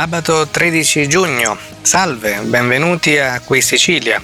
Sabato 0.00 0.48
13 0.48 1.06
giugno. 1.08 1.58
Salve, 1.82 2.38
benvenuti 2.44 3.18
a 3.18 3.38
Qui 3.40 3.60
Sicilia, 3.60 4.18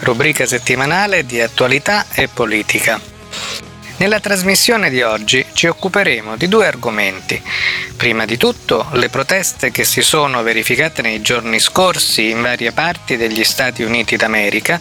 rubrica 0.00 0.44
settimanale 0.44 1.24
di 1.24 1.40
attualità 1.40 2.04
e 2.12 2.28
politica. 2.28 3.00
Nella 3.96 4.20
trasmissione 4.20 4.90
di 4.90 5.00
oggi 5.00 5.42
ci 5.54 5.68
occuperemo 5.68 6.36
di 6.36 6.48
due 6.48 6.66
argomenti. 6.66 7.42
Prima 7.96 8.26
di 8.26 8.36
tutto, 8.36 8.86
le 8.92 9.08
proteste 9.08 9.70
che 9.70 9.84
si 9.84 10.02
sono 10.02 10.42
verificate 10.42 11.00
nei 11.00 11.22
giorni 11.22 11.58
scorsi 11.60 12.28
in 12.28 12.42
varie 12.42 12.72
parti 12.72 13.16
degli 13.16 13.42
Stati 13.42 13.82
Uniti 13.82 14.16
d'America 14.16 14.78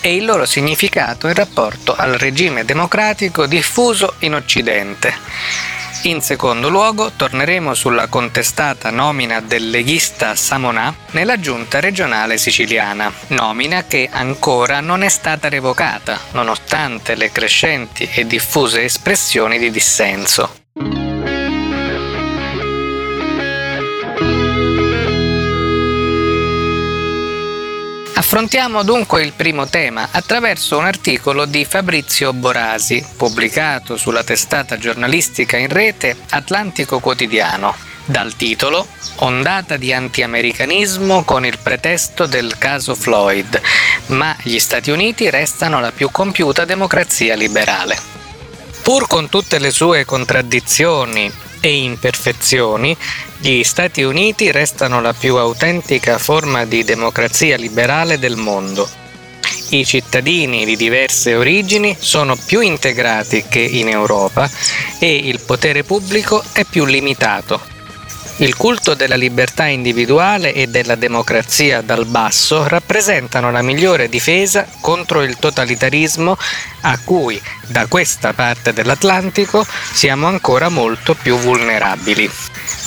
e 0.00 0.14
il 0.14 0.24
loro 0.24 0.46
significato 0.46 1.26
in 1.26 1.34
rapporto 1.34 1.96
al 1.96 2.12
regime 2.12 2.64
democratico 2.64 3.46
diffuso 3.46 4.14
in 4.20 4.36
Occidente. 4.36 5.78
In 6.04 6.22
secondo 6.22 6.70
luogo 6.70 7.12
torneremo 7.14 7.74
sulla 7.74 8.06
contestata 8.06 8.88
nomina 8.88 9.40
del 9.40 9.68
leghista 9.68 10.34
Samonà 10.34 10.94
nella 11.10 11.38
giunta 11.38 11.78
regionale 11.78 12.38
siciliana, 12.38 13.12
nomina 13.28 13.84
che 13.84 14.08
ancora 14.10 14.80
non 14.80 15.02
è 15.02 15.10
stata 15.10 15.50
revocata, 15.50 16.18
nonostante 16.32 17.16
le 17.16 17.30
crescenti 17.30 18.08
e 18.14 18.26
diffuse 18.26 18.84
espressioni 18.84 19.58
di 19.58 19.70
dissenso. 19.70 20.59
Affrontiamo 28.20 28.82
dunque 28.82 29.22
il 29.22 29.32
primo 29.32 29.66
tema 29.66 30.08
attraverso 30.10 30.76
un 30.76 30.84
articolo 30.84 31.46
di 31.46 31.64
Fabrizio 31.64 32.34
Borasi, 32.34 33.02
pubblicato 33.16 33.96
sulla 33.96 34.22
testata 34.22 34.76
giornalistica 34.76 35.56
in 35.56 35.68
rete 35.68 36.14
Atlantico 36.28 36.98
Quotidiano, 36.98 37.74
dal 38.04 38.36
titolo 38.36 38.86
Ondata 39.22 39.78
di 39.78 39.94
anti-americanismo 39.94 41.24
con 41.24 41.46
il 41.46 41.58
pretesto 41.62 42.26
del 42.26 42.58
caso 42.58 42.94
Floyd, 42.94 43.58
ma 44.08 44.36
gli 44.42 44.58
Stati 44.58 44.90
Uniti 44.90 45.30
restano 45.30 45.80
la 45.80 45.90
più 45.90 46.10
compiuta 46.10 46.66
democrazia 46.66 47.34
liberale. 47.34 47.98
Pur 48.82 49.06
con 49.06 49.30
tutte 49.30 49.58
le 49.58 49.70
sue 49.70 50.04
contraddizioni 50.04 51.32
e 51.60 51.82
imperfezioni, 51.82 52.96
gli 53.38 53.62
Stati 53.62 54.02
Uniti 54.02 54.50
restano 54.50 55.00
la 55.00 55.12
più 55.12 55.36
autentica 55.36 56.18
forma 56.18 56.64
di 56.64 56.84
democrazia 56.84 57.56
liberale 57.56 58.18
del 58.18 58.36
mondo. 58.36 58.88
I 59.70 59.84
cittadini 59.84 60.64
di 60.64 60.76
diverse 60.76 61.34
origini 61.34 61.96
sono 61.98 62.36
più 62.36 62.60
integrati 62.60 63.44
che 63.48 63.60
in 63.60 63.88
Europa 63.88 64.50
e 64.98 65.14
il 65.14 65.40
potere 65.40 65.84
pubblico 65.84 66.42
è 66.52 66.64
più 66.64 66.84
limitato. 66.84 67.78
Il 68.40 68.56
culto 68.56 68.94
della 68.94 69.16
libertà 69.16 69.66
individuale 69.66 70.54
e 70.54 70.66
della 70.66 70.94
democrazia 70.94 71.82
dal 71.82 72.06
basso 72.06 72.66
rappresentano 72.66 73.50
la 73.50 73.60
migliore 73.60 74.08
difesa 74.08 74.66
contro 74.80 75.22
il 75.22 75.36
totalitarismo 75.36 76.38
a 76.80 76.98
cui, 77.04 77.38
da 77.66 77.86
questa 77.86 78.32
parte 78.32 78.72
dell'Atlantico, 78.72 79.62
siamo 79.92 80.26
ancora 80.26 80.70
molto 80.70 81.14
più 81.14 81.36
vulnerabili. 81.36 82.30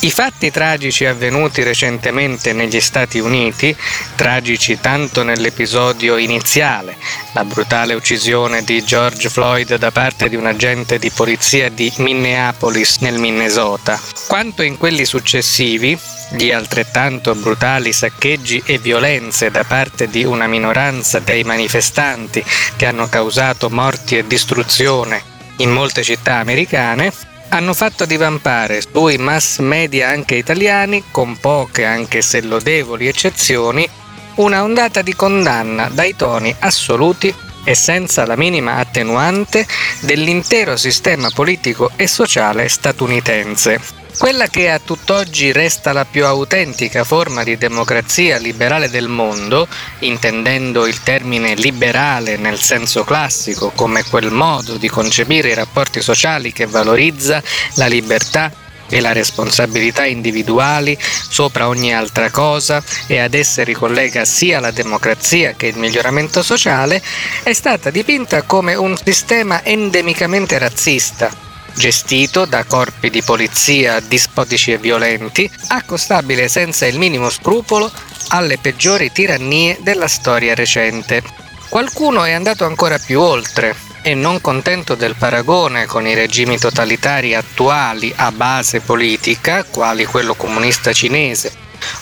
I 0.03 0.11
fatti 0.11 0.51
tragici 0.51 1.05
avvenuti 1.05 1.63
recentemente 1.63 2.51
negli 2.51 2.81
Stati 2.81 3.19
Uniti, 3.19 3.73
tragici 4.17 4.77
tanto 4.81 5.23
nell'episodio 5.23 6.17
iniziale, 6.17 6.97
la 7.31 7.45
brutale 7.45 7.93
uccisione 7.93 8.65
di 8.65 8.83
George 8.83 9.29
Floyd 9.29 9.77
da 9.77 9.91
parte 9.91 10.27
di 10.27 10.35
un 10.35 10.45
agente 10.45 10.99
di 10.99 11.09
polizia 11.09 11.69
di 11.69 11.89
Minneapolis 11.99 12.97
nel 12.97 13.17
Minnesota, 13.17 13.97
quanto 14.27 14.61
in 14.61 14.75
quelli 14.75 15.05
successivi, 15.05 15.97
gli 16.31 16.51
altrettanto 16.51 17.33
brutali 17.33 17.93
saccheggi 17.93 18.61
e 18.65 18.79
violenze 18.79 19.51
da 19.51 19.63
parte 19.63 20.09
di 20.09 20.25
una 20.25 20.47
minoranza 20.47 21.19
dei 21.19 21.45
manifestanti 21.45 22.43
che 22.75 22.85
hanno 22.85 23.07
causato 23.07 23.69
morti 23.69 24.17
e 24.17 24.27
distruzione 24.27 25.23
in 25.57 25.69
molte 25.69 26.03
città 26.03 26.39
americane, 26.39 27.31
hanno 27.53 27.75
fatto 27.75 28.05
divampare 28.05 28.81
sui 28.81 29.17
mass 29.19 29.59
media 29.59 30.09
anche 30.09 30.33
italiani, 30.35 31.03
con 31.11 31.37
poche 31.37 31.85
anche 31.85 32.23
se 32.23 32.41
lodevoli 32.41 33.07
eccezioni, 33.07 33.87
una 34.35 34.63
ondata 34.63 35.03
di 35.03 35.13
condanna 35.13 35.87
dai 35.89 36.15
toni 36.15 36.53
assoluti 36.57 37.31
e 37.63 37.75
senza 37.75 38.25
la 38.25 38.35
minima 38.35 38.77
attenuante 38.77 39.67
dell'intero 40.01 40.75
sistema 40.77 41.29
politico 41.29 41.91
e 41.95 42.07
sociale 42.07 42.67
statunitense. 42.67 44.02
Quella 44.17 44.47
che 44.47 44.69
a 44.69 44.79
tutt'oggi 44.79 45.51
resta 45.51 45.91
la 45.91 46.05
più 46.05 46.25
autentica 46.25 47.03
forma 47.03 47.43
di 47.43 47.57
democrazia 47.57 48.37
liberale 48.37 48.89
del 48.89 49.07
mondo, 49.07 49.67
intendendo 49.99 50.85
il 50.85 51.01
termine 51.01 51.55
liberale 51.55 52.37
nel 52.37 52.59
senso 52.59 53.03
classico 53.03 53.71
come 53.75 54.03
quel 54.03 54.31
modo 54.31 54.77
di 54.77 54.87
concepire 54.87 55.49
i 55.49 55.55
rapporti 55.55 56.01
sociali 56.01 56.53
che 56.53 56.67
valorizza 56.67 57.41
la 57.75 57.87
libertà 57.87 58.51
e 58.87 59.01
la 59.01 59.11
responsabilità 59.11 60.05
individuali 60.05 60.97
sopra 61.29 61.67
ogni 61.67 61.93
altra 61.93 62.29
cosa 62.29 62.83
e 63.07 63.17
ad 63.19 63.33
esse 63.33 63.63
ricollega 63.63 64.23
sia 64.25 64.59
la 64.59 64.71
democrazia 64.71 65.53
che 65.53 65.67
il 65.67 65.77
miglioramento 65.77 66.43
sociale, 66.43 67.01
è 67.41 67.53
stata 67.53 67.89
dipinta 67.89 68.43
come 68.43 68.75
un 68.75 68.95
sistema 68.95 69.63
endemicamente 69.63 70.57
razzista 70.59 71.51
gestito 71.75 72.45
da 72.45 72.63
corpi 72.63 73.09
di 73.09 73.21
polizia 73.21 73.99
dispotici 73.99 74.71
e 74.71 74.77
violenti, 74.77 75.49
accostabile 75.67 76.47
senza 76.47 76.85
il 76.85 76.97
minimo 76.97 77.29
scrupolo 77.29 77.91
alle 78.29 78.57
peggiori 78.57 79.11
tirannie 79.11 79.77
della 79.81 80.07
storia 80.07 80.55
recente. 80.55 81.23
Qualcuno 81.69 82.23
è 82.23 82.31
andato 82.31 82.65
ancora 82.65 82.99
più 82.99 83.19
oltre 83.19 83.75
e 84.03 84.13
non 84.13 84.41
contento 84.41 84.95
del 84.95 85.15
paragone 85.15 85.85
con 85.85 86.05
i 86.05 86.13
regimi 86.13 86.59
totalitari 86.59 87.33
attuali 87.33 88.13
a 88.15 88.31
base 88.31 88.81
politica, 88.81 89.63
quali 89.63 90.05
quello 90.05 90.35
comunista 90.35 90.91
cinese, 90.91 91.51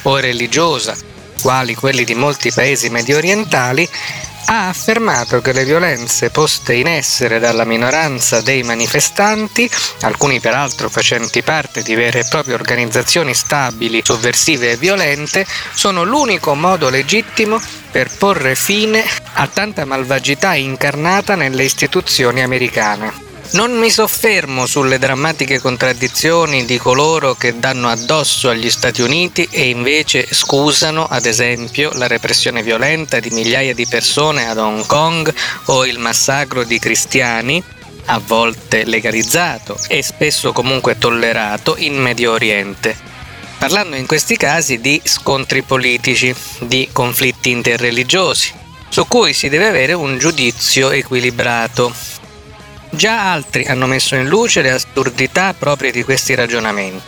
o 0.04 0.18
religiosa, 0.18 0.96
quali 1.42 1.76
quelli 1.76 2.04
di 2.04 2.16
molti 2.16 2.52
paesi 2.52 2.90
medio 2.90 3.18
orientali, 3.18 3.88
ha 4.46 4.68
affermato 4.68 5.42
che 5.42 5.54
le 5.54 5.64
violenze 5.64 6.30
poste 6.30 6.74
in 6.74 6.88
essere 6.88 7.40
dalla 7.40 7.66
minoranza 7.66 8.42
dei 8.42 8.64
manifestanti, 8.64 9.70
alcuni 10.02 10.40
peraltro 10.40 10.90
facenti 10.90 11.42
parte 11.42 11.84
di 11.84 11.96
vere 11.96 12.20
e 12.20 12.28
proprie 12.30 12.56
organizzazioni 12.56 13.34
stabili, 13.34 14.02
sovversive 14.04 14.72
e 14.72 14.78
violente, 14.78 15.46
sono 15.74 16.04
l'unico 16.04 16.56
modo 16.56 16.90
legittimo 16.90 17.62
per 17.92 18.10
porre 18.18 18.56
fine 18.56 19.04
a 19.34 19.48
tanta 19.48 19.86
malvagità 19.86 20.54
incarnata 20.54 21.36
nelle 21.36 21.64
istituzioni 21.64 22.42
americane. 22.42 23.31
Non 23.54 23.78
mi 23.78 23.90
soffermo 23.90 24.66
sulle 24.66 24.98
drammatiche 24.98 25.60
contraddizioni 25.60 26.64
di 26.64 26.78
coloro 26.78 27.34
che 27.34 27.60
danno 27.60 27.90
addosso 27.90 28.48
agli 28.48 28.70
Stati 28.70 29.02
Uniti 29.02 29.46
e 29.52 29.68
invece 29.68 30.26
scusano, 30.32 31.06
ad 31.06 31.26
esempio, 31.26 31.92
la 31.96 32.08
repressione 32.08 32.64
violenta 32.64 33.20
di 33.20 33.30
migliaia 33.30 33.74
di 33.74 33.86
persone 33.86 34.48
ad 34.48 34.58
Hong 34.58 34.86
Kong 34.86 35.34
o 35.66 35.86
il 35.86 36.00
massacro 36.00 36.64
di 36.64 36.80
cristiani, 36.80 37.62
a 38.06 38.22
volte 38.26 38.86
legalizzato 38.86 39.78
e 39.90 40.02
spesso 40.02 40.54
comunque 40.54 40.98
tollerato 40.98 41.76
in 41.78 41.96
Medio 41.96 42.32
Oriente. 42.32 42.96
Parlando 43.58 43.98
in 43.98 44.06
questi 44.06 44.38
casi 44.38 44.80
di 44.80 45.02
scontri 45.04 45.62
politici, 45.62 46.34
di 46.60 46.88
conflitti 46.94 47.50
interreligiosi, 47.50 48.54
su 48.88 49.06
cui 49.08 49.34
si 49.34 49.50
deve 49.50 49.68
avere 49.68 49.92
un 49.92 50.18
giudizio 50.18 50.90
equilibrato 50.90 52.20
Già 52.94 53.32
altri 53.32 53.64
hanno 53.66 53.88
messo 53.88 54.16
in 54.16 54.28
luce 54.28 54.62
le 54.62 54.72
assurdità 54.72 55.56
proprie 55.58 55.92
di 55.92 56.04
questi 56.04 56.36
ragionamenti. 56.36 57.02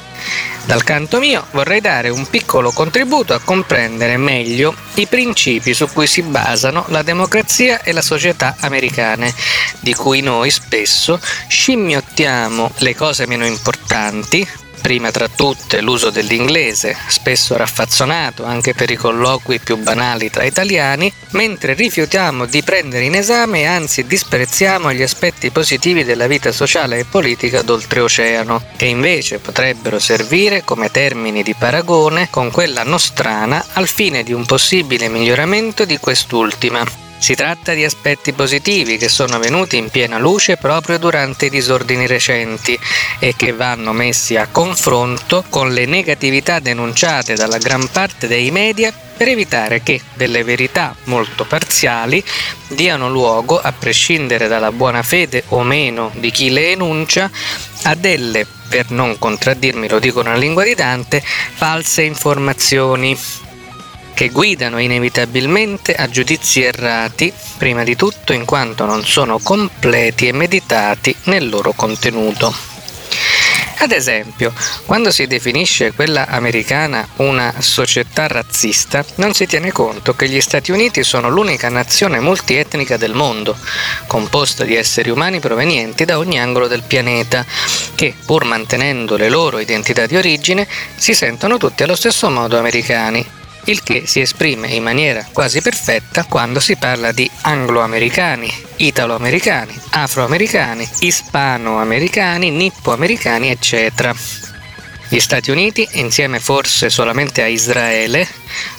Dal 0.65 0.81
canto 0.81 1.19
mio 1.19 1.45
vorrei 1.51 1.81
dare 1.81 2.07
un 2.07 2.25
piccolo 2.30 2.71
contributo 2.71 3.33
a 3.33 3.41
comprendere 3.44 4.15
meglio 4.15 4.74
i 4.94 5.07
principi 5.07 5.74
su 5.74 5.88
cui 5.91 6.07
si 6.07 6.21
basano 6.21 6.85
la 6.88 7.01
democrazia 7.01 7.81
e 7.81 7.91
la 7.91 8.01
società 8.01 8.56
americane, 8.62 9.33
di 9.81 9.94
cui 9.94 10.21
noi 10.21 10.50
spesso 10.51 11.19
scimmiottiamo 11.47 12.71
le 12.77 12.95
cose 12.95 13.27
meno 13.27 13.45
importanti, 13.45 14.47
prima 14.83 15.12
tra 15.12 15.30
tutte 15.30 15.80
l'uso 15.80 16.09
dell'inglese, 16.09 16.94
spesso 17.07 17.56
raffazzonato 17.56 18.44
anche 18.44 18.74
per 18.74 18.91
i 18.91 18.97
colloqui 18.97 19.59
più 19.59 19.77
banali 19.77 20.30
tra 20.30 20.44
italiani, 20.44 21.12
mentre 21.30 21.74
rifiutiamo 21.74 22.45
di 22.45 22.62
prendere 22.63 23.06
in 23.06 23.15
esame 23.15 23.62
e 23.62 23.65
anzi 23.65 24.06
disprezziamo 24.06 24.91
gli 24.91 25.01
aspetti 25.01 25.51
positivi 25.51 26.03
della 26.03 26.27
vita 26.27 26.51
sociale 26.51 27.00
e 27.00 27.06
politica 27.06 27.62
d'oltreoceano, 27.62 28.62
che 28.75 28.85
invece 28.85 29.39
potrebbero 29.39 30.00
servire 30.00 30.65
come 30.65 30.91
termini 30.91 31.44
di 31.44 31.56
paragone 31.56 32.27
con 32.29 32.51
quella 32.51 32.83
nostrana 32.83 33.65
al 33.74 33.88
fine 33.88 34.21
di 34.21 34.33
un 34.33 34.45
possibile 34.45 35.07
miglioramento 35.07 35.86
di 35.86 35.97
quest'ultima. 35.97 37.02
Si 37.24 37.36
tratta 37.36 37.74
di 37.74 37.86
aspetti 37.86 38.34
positivi 38.34 38.98
che 38.98 39.08
sono 39.08 39.40
venuti 39.40 39.78
in 39.78 39.88
piena 39.90 40.20
luce 40.20 40.58
proprio 40.58 41.00
durante 41.00 41.46
i 41.46 41.50
disordini 41.50 42.06
recenti 42.06 42.78
e 43.18 43.34
che 43.38 43.54
vanno 43.54 43.94
messi 43.94 44.36
a 44.36 44.50
confronto 44.52 45.46
con 45.48 45.72
le 45.72 45.86
negatività 45.86 46.60
denunciate 46.60 47.36
dalla 47.36 47.60
gran 47.60 47.88
parte 47.88 48.28
dei 48.28 48.52
media 48.52 48.92
per 48.92 49.30
evitare 49.30 49.81
che 49.81 50.02
delle 50.16 50.44
verità 50.44 50.94
molto 51.06 51.46
parziali 51.46 52.22
diano 52.68 53.10
luogo, 53.10 53.58
a 53.58 53.72
prescindere 53.72 54.50
dalla 54.50 54.74
buona 54.74 55.02
fede 55.02 55.46
o 55.48 55.64
meno 55.64 56.12
di 56.16 56.30
chi 56.30 56.50
le 56.50 56.72
enuncia, 56.72 57.31
a 57.84 57.96
delle, 57.96 58.46
per 58.68 58.92
non 58.92 59.18
contraddirmi 59.18 59.88
lo 59.88 60.00
dico 60.00 60.22
nella 60.22 60.36
lingua 60.36 60.66
di 60.66 60.75
Dante, 60.75 61.24
false 61.24 62.02
informazioni 62.02 63.18
che 64.13 64.30
guidano 64.30 64.80
inevitabilmente 64.80 65.94
a 65.95 66.10
giudizi 66.10 66.62
errati, 66.62 67.33
prima 67.57 67.83
di 67.83 67.95
tutto 67.95 68.33
in 68.33 68.45
quanto 68.45 68.86
non 68.86 69.06
sono 69.06 69.39
completi 69.39 70.27
e 70.27 70.33
meditati 70.33 71.15
nel 71.24 71.50
loro 71.50 71.74
contenuto. 71.74 72.71
Ad 73.83 73.92
esempio, 73.92 74.54
quando 74.86 75.12
si 75.12 75.27
definisce 75.27 75.92
quella 75.92 76.27
americana 76.27 77.06
una 77.18 77.54
società 77.57 78.27
razzista, 78.27 79.04
non 79.15 79.33
si 79.33 79.45
tiene 79.45 79.74
conto 79.74 80.15
che 80.15 80.30
gli 80.30 80.39
Stati 80.39 80.71
Uniti 80.71 81.04
sono 81.04 81.27
l'unica 81.27 81.68
nazione 81.68 82.21
multietnica 82.21 82.95
del 82.95 83.13
mondo, 83.13 83.57
composta 84.07 84.63
di 84.63 84.75
esseri 84.75 85.10
umani 85.10 85.39
provenienti 85.39 86.06
da 86.06 86.18
ogni 86.18 86.39
angolo 86.39 86.68
del 86.68 86.83
pianeta, 86.83 87.45
che, 87.95 88.15
pur 88.25 88.45
mantenendo 88.45 89.18
le 89.18 89.27
loro 89.27 89.60
identità 89.60 90.06
di 90.06 90.15
origine, 90.15 90.65
si 90.95 91.13
sentono 91.13 91.57
tutti 91.57 91.83
allo 91.83 91.98
stesso 91.98 92.30
modo 92.30 92.57
americani 92.57 93.42
il 93.65 93.81
che 93.83 94.04
si 94.06 94.19
esprime 94.19 94.68
in 94.68 94.83
maniera 94.83 95.25
quasi 95.31 95.62
perfetta 95.62 96.25
quando 96.25 96.60
si 96.60 96.75
parla 96.75 97.12
di 97.12 97.30
anglo-americani, 97.42 98.51
italo-americani, 98.77 99.80
afroamericani, 99.92 100.88
ispano-americani, 101.00 102.50
nippo-americani, 102.50 103.50
eccetera. 103.50 104.13
Gli 105.13 105.19
Stati 105.19 105.51
Uniti, 105.51 105.88
insieme 105.92 106.39
forse 106.39 106.89
solamente 106.89 107.44
a 107.44 107.45
Israele, 107.45 108.27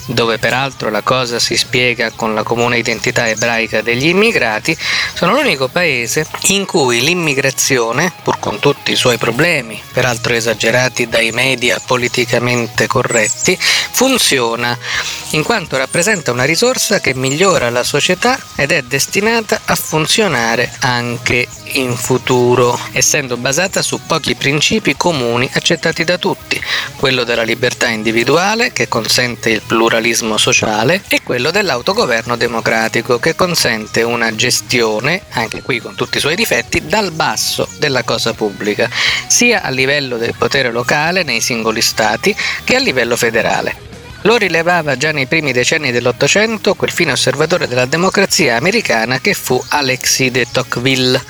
dove 0.07 0.37
peraltro 0.37 0.89
la 0.89 1.01
cosa 1.01 1.39
si 1.39 1.55
spiega 1.55 2.11
con 2.11 2.33
la 2.33 2.43
comune 2.43 2.77
identità 2.77 3.29
ebraica 3.29 3.81
degli 3.81 4.07
immigrati, 4.07 4.77
sono 5.13 5.31
l'unico 5.31 5.69
paese 5.69 6.27
in 6.47 6.65
cui 6.65 6.99
l'immigrazione, 6.99 8.11
pur 8.21 8.37
con 8.39 8.59
tutti 8.59 8.91
i 8.91 8.97
suoi 8.97 9.17
problemi, 9.17 9.81
peraltro 9.93 10.33
esagerati 10.33 11.07
dai 11.07 11.31
media 11.31 11.79
politicamente 11.79 12.85
corretti, 12.85 13.57
funziona 13.57 14.77
in 15.29 15.43
quanto 15.43 15.77
rappresenta 15.77 16.33
una 16.33 16.43
risorsa 16.43 16.99
che 16.99 17.15
migliora 17.15 17.69
la 17.69 17.83
società 17.83 18.37
ed 18.57 18.73
è 18.73 18.81
destinata 18.81 19.61
a 19.63 19.75
funzionare 19.75 20.69
anche 20.79 21.47
in 21.75 21.95
futuro, 21.95 22.79
essendo 22.91 23.37
basata 23.37 23.81
su 23.81 23.99
pochi 24.05 24.35
principi 24.35 24.95
comuni 24.95 25.49
accettati 25.53 26.03
da 26.03 26.17
tutti, 26.17 26.61
quello 26.97 27.23
della 27.23 27.43
libertà 27.43 27.87
individuale 27.87 28.71
che 28.71 28.87
consente 28.87 29.49
il 29.49 29.61
pluralismo 29.65 30.37
sociale 30.37 31.03
e 31.07 31.21
quello 31.23 31.51
dell'autogoverno 31.51 32.35
democratico 32.35 33.19
che 33.19 33.35
consente 33.35 34.03
una 34.03 34.33
gestione, 34.35 35.23
anche 35.31 35.61
qui 35.61 35.79
con 35.79 35.95
tutti 35.95 36.17
i 36.17 36.21
suoi 36.21 36.35
difetti, 36.35 36.85
dal 36.85 37.11
basso 37.11 37.67
della 37.77 38.03
cosa 38.03 38.33
pubblica, 38.33 38.89
sia 39.27 39.61
a 39.61 39.69
livello 39.69 40.17
del 40.17 40.35
potere 40.37 40.71
locale 40.71 41.23
nei 41.23 41.41
singoli 41.41 41.81
stati 41.81 42.35
che 42.63 42.75
a 42.75 42.79
livello 42.79 43.15
federale. 43.15 43.94
Lo 44.25 44.37
rilevava 44.37 44.97
già 44.97 45.11
nei 45.11 45.27
primi 45.27 45.51
decenni 45.51 45.91
dell'Ottocento 45.91 46.73
quel 46.73 46.89
fine 46.89 47.11
osservatore 47.11 47.67
della 47.67 47.85
democrazia 47.85 48.57
americana 48.57 49.19
che 49.19 49.35
fu 49.35 49.63
Alexis 49.69 50.31
de 50.31 50.47
Tocqueville. 50.51 51.23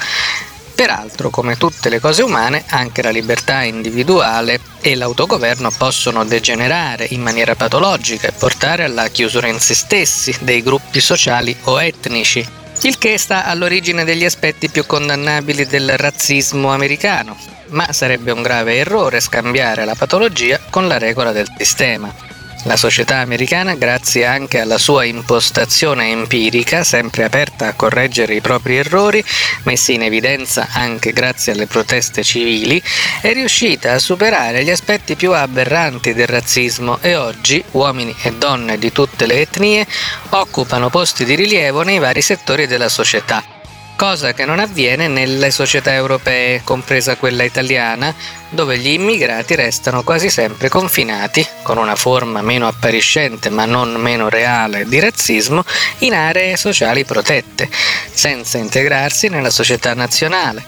Peraltro, 0.73 1.29
come 1.29 1.57
tutte 1.57 1.89
le 1.89 1.99
cose 1.99 2.23
umane, 2.23 2.63
anche 2.67 3.01
la 3.01 3.09
libertà 3.09 3.63
individuale 3.63 4.61
e 4.79 4.95
l'autogoverno 4.95 5.71
possono 5.77 6.23
degenerare 6.23 7.05
in 7.09 7.21
maniera 7.21 7.53
patologica 7.55 8.29
e 8.29 8.31
portare 8.31 8.85
alla 8.85 9.09
chiusura 9.09 9.47
in 9.47 9.59
se 9.59 9.73
stessi 9.73 10.33
dei 10.39 10.63
gruppi 10.63 11.01
sociali 11.01 11.53
o 11.63 11.81
etnici, 11.81 12.47
il 12.83 12.97
che 12.97 13.17
sta 13.17 13.43
all'origine 13.43 14.05
degli 14.05 14.23
aspetti 14.23 14.69
più 14.69 14.85
condannabili 14.85 15.65
del 15.65 15.97
razzismo 15.97 16.71
americano, 16.71 17.37
ma 17.71 17.91
sarebbe 17.91 18.31
un 18.31 18.41
grave 18.41 18.77
errore 18.77 19.19
scambiare 19.19 19.83
la 19.83 19.95
patologia 19.95 20.61
con 20.69 20.87
la 20.87 20.97
regola 20.97 21.33
del 21.33 21.51
sistema. 21.57 22.34
La 22.67 22.77
società 22.77 23.17
americana, 23.17 23.75
grazie 23.75 24.25
anche 24.25 24.59
alla 24.59 24.79
sua 24.79 25.03
impostazione 25.03 26.09
empirica, 26.09 26.83
sempre 26.83 27.23
aperta 27.23 27.67
a 27.67 27.73
correggere 27.73 28.33
i 28.33 28.41
propri 28.41 28.77
errori, 28.77 29.23
messi 29.65 29.93
in 29.93 30.01
evidenza 30.01 30.69
anche 30.71 31.13
grazie 31.13 31.51
alle 31.51 31.67
proteste 31.67 32.23
civili, 32.23 32.81
è 33.21 33.33
riuscita 33.33 33.93
a 33.93 33.99
superare 33.99 34.63
gli 34.63 34.71
aspetti 34.71 35.15
più 35.15 35.31
aberranti 35.33 36.15
del 36.15 36.25
razzismo 36.25 36.97
e 37.01 37.15
oggi 37.15 37.63
uomini 37.71 38.15
e 38.23 38.33
donne 38.33 38.79
di 38.79 38.91
tutte 38.91 39.27
le 39.27 39.41
etnie 39.41 39.85
occupano 40.29 40.89
posti 40.89 41.23
di 41.23 41.35
rilievo 41.35 41.83
nei 41.83 41.99
vari 41.99 42.23
settori 42.23 42.65
della 42.65 42.89
società 42.89 43.43
cosa 43.95 44.33
che 44.33 44.43
non 44.45 44.59
avviene 44.59 45.07
nelle 45.07 45.51
società 45.51 45.93
europee, 45.93 46.61
compresa 46.63 47.15
quella 47.15 47.43
italiana, 47.43 48.13
dove 48.49 48.77
gli 48.77 48.89
immigrati 48.89 49.55
restano 49.55 50.03
quasi 50.03 50.29
sempre 50.29 50.69
confinati, 50.69 51.45
con 51.63 51.77
una 51.77 51.95
forma 51.95 52.41
meno 52.41 52.67
appariscente 52.67 53.49
ma 53.49 53.65
non 53.65 53.93
meno 53.93 54.29
reale 54.29 54.85
di 54.85 54.99
razzismo, 54.99 55.63
in 55.99 56.13
aree 56.13 56.55
sociali 56.57 57.05
protette, 57.05 57.69
senza 58.11 58.57
integrarsi 58.57 59.27
nella 59.27 59.49
società 59.49 59.93
nazionale, 59.93 60.63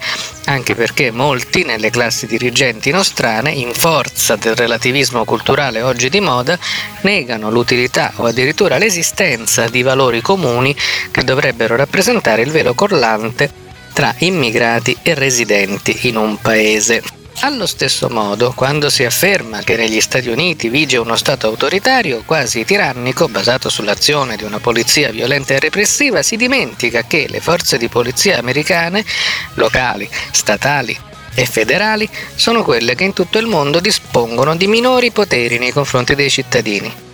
anche 0.45 0.75
perché 0.75 1.11
molti 1.11 1.63
nelle 1.63 1.89
classi 1.89 2.25
dirigenti 2.25 2.91
nostrane, 2.91 3.51
in 3.51 3.73
forza 3.73 4.35
del 4.35 4.55
relativismo 4.55 5.25
culturale 5.25 5.81
oggi 5.81 6.09
di 6.09 6.19
moda, 6.19 6.57
negano 7.01 7.49
l'utilità 7.49 8.11
o 8.17 8.25
addirittura 8.25 8.77
l'esistenza 8.77 9.67
di 9.67 9.81
valori 9.81 10.21
comuni 10.21 10.75
che 11.11 11.23
dovrebbero 11.23 11.75
rappresentare 11.75 12.41
il 12.41 12.51
velo 12.51 12.73
collante 12.73 13.65
tra 13.93 14.13
immigrati 14.19 14.95
e 15.01 15.15
residenti 15.15 16.07
in 16.07 16.17
un 16.17 16.39
paese. 16.39 17.16
Allo 17.41 17.67
stesso 17.67 18.09
modo, 18.09 18.51
quando 18.51 18.89
si 18.89 19.05
afferma 19.05 19.61
che 19.61 19.75
negli 19.75 20.01
Stati 20.01 20.27
Uniti 20.27 20.69
vige 20.69 20.97
uno 20.97 21.15
Stato 21.15 21.45
autoritario, 21.45 22.23
quasi 22.25 22.65
tirannico, 22.65 23.29
basato 23.29 23.69
sull'azione 23.69 24.35
di 24.35 24.43
una 24.43 24.59
polizia 24.59 25.11
violenta 25.11 25.53
e 25.53 25.59
repressiva, 25.59 26.23
si 26.23 26.35
dimentica 26.35 27.03
che 27.03 27.27
le 27.29 27.39
forze 27.39 27.77
di 27.77 27.89
polizia 27.89 28.39
americane, 28.39 29.05
locali, 29.53 30.09
statali 30.31 30.97
e 31.35 31.45
federali, 31.45 32.09
sono 32.33 32.63
quelle 32.63 32.95
che 32.95 33.03
in 33.03 33.13
tutto 33.13 33.37
il 33.37 33.45
mondo 33.45 33.79
dispongono 33.79 34.55
di 34.55 34.65
minori 34.65 35.11
poteri 35.11 35.59
nei 35.59 35.71
confronti 35.71 36.15
dei 36.15 36.31
cittadini. 36.31 37.06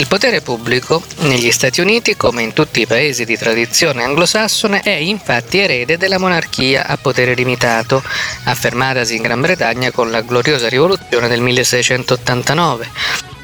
Il 0.00 0.06
potere 0.06 0.40
pubblico 0.40 1.02
negli 1.18 1.50
Stati 1.50 1.82
Uniti, 1.82 2.16
come 2.16 2.40
in 2.40 2.54
tutti 2.54 2.80
i 2.80 2.86
paesi 2.86 3.26
di 3.26 3.36
tradizione 3.36 4.02
anglosassone, 4.02 4.80
è 4.80 4.94
infatti 4.94 5.58
erede 5.58 5.98
della 5.98 6.18
monarchia 6.18 6.86
a 6.86 6.96
potere 6.96 7.34
limitato, 7.34 8.02
affermatasi 8.44 9.16
in 9.16 9.22
Gran 9.22 9.42
Bretagna 9.42 9.90
con 9.90 10.10
la 10.10 10.22
gloriosa 10.22 10.70
rivoluzione 10.70 11.28
del 11.28 11.42
1689 11.42 12.88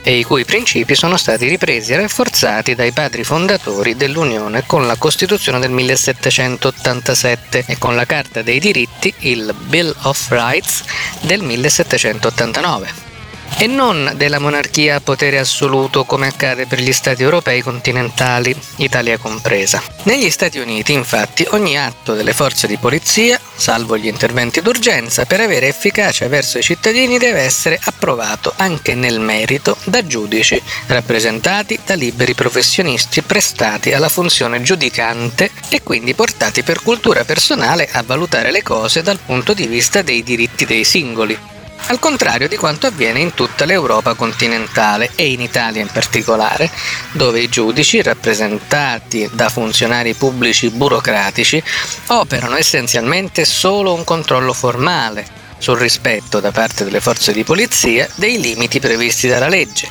e 0.03 0.19
i 0.19 0.25
cui 0.25 0.47
principi 0.47 0.95
sono 0.95 1.19
stati 1.19 1.47
ripresi 1.47 1.93
e 1.93 1.97
rafforzati 1.97 2.75
dai 2.75 2.93
padri 2.93 3.23
fondatori 3.23 3.95
dell'Unione 3.95 4.65
con 4.65 4.87
la 4.87 4.97
Costituzione 4.97 5.59
del 5.59 5.73
1787 5.73 7.65
e 7.67 7.77
con 7.77 7.95
la 7.95 8.07
Carta 8.07 8.41
dei 8.41 8.61
diritti, 8.61 9.13
il 9.19 9.55
Bill 9.67 9.95
of 10.05 10.31
Rights, 10.31 10.85
del 11.21 11.43
1789 11.43 13.16
e 13.59 13.67
non 13.67 14.13
della 14.17 14.39
monarchia 14.39 14.97
a 14.97 15.01
potere 15.01 15.39
assoluto 15.39 16.05
come 16.05 16.27
accade 16.27 16.67
per 16.67 16.81
gli 16.81 16.93
stati 16.93 17.23
europei 17.23 17.63
continentali, 17.63 18.55
Italia 18.77 19.19
compresa. 19.19 19.83
Negli 20.05 20.31
Stati 20.31 20.59
Uniti, 20.59 20.93
infatti, 20.93 21.47
ogni 21.51 21.79
atto 21.79 22.15
delle 22.15 22.33
forze 22.33 22.67
di 22.67 22.77
polizia, 22.77 23.41
salvo 23.55 23.97
gli 23.97 24.07
interventi 24.07 24.61
d'urgenza, 24.61 25.25
per 25.25 25.41
avere 25.41 25.69
efficacia 25.69 26.29
verso 26.29 26.59
i 26.59 26.63
cittadini 26.63 27.19
deve 27.19 27.41
essere 27.41 27.79
approvato 27.83 28.53
anche 28.57 28.95
nel 28.95 29.21
merito 29.21 29.77
da 29.85 30.07
giudici, 30.07 30.61
rappresentati 30.87 31.79
da 31.85 31.95
liberi 31.95 32.35
professionisti 32.35 33.23
prestati 33.23 33.93
alla 33.93 34.09
funzione 34.09 34.63
giudicante 34.63 35.51
e 35.69 35.83
quindi 35.83 36.15
portati 36.15 36.63
per 36.63 36.83
cultura 36.83 37.25
personale 37.25 37.89
a 37.91 38.03
valutare 38.03 38.51
le 38.51 38.63
cose 38.63 39.03
dal 39.03 39.19
punto 39.19 39.55
di 39.55 39.67
vista 39.67 40.03
dei 40.03 40.23
diritti 40.23 40.65
dei 40.67 40.85
singoli 40.85 41.55
al 41.89 41.99
contrario 41.99 42.49
di 42.49 42.57
quanto 42.57 42.87
avviene 42.87 43.21
in 43.21 43.35
tutta 43.35 43.65
l'Europa 43.65 44.15
continentale 44.15 45.11
e 45.15 45.31
in 45.31 45.41
Italia 45.41 45.81
in 45.83 45.91
particolare, 45.93 46.71
dove 47.13 47.41
i 47.41 47.49
giudici, 47.49 48.03
rappresentati 48.03 49.29
da 49.33 49.49
funzionari 49.49 50.15
pubblici 50.15 50.71
burocratici, 50.71 51.63
operano 52.09 52.57
essenzialmente 52.57 53.45
solo 53.45 53.95
un 53.95 54.05
controllo 54.05 54.53
formale 54.53 55.27
sul 55.59 55.79
rispetto 55.79 56.41
da 56.41 56.51
parte 56.51 56.85
delle 56.85 57.01
forze 57.01 57.33
di 57.33 57.45
polizia 57.45 58.09
dei 58.17 58.41
limiti 58.41 58.81
previsti 58.81 59.29
dalla 59.29 59.49
legge. 59.49 59.89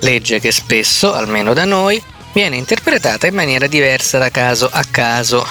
Legge 0.00 0.40
che 0.40 0.52
spesso, 0.52 1.12
almeno 1.12 1.54
da 1.54 1.64
noi, 1.64 2.02
viene 2.32 2.56
interpretata 2.56 3.26
in 3.26 3.34
maniera 3.34 3.66
diversa 3.66 4.18
da 4.18 4.30
caso 4.30 4.68
a 4.70 4.84
caso. 4.90 5.46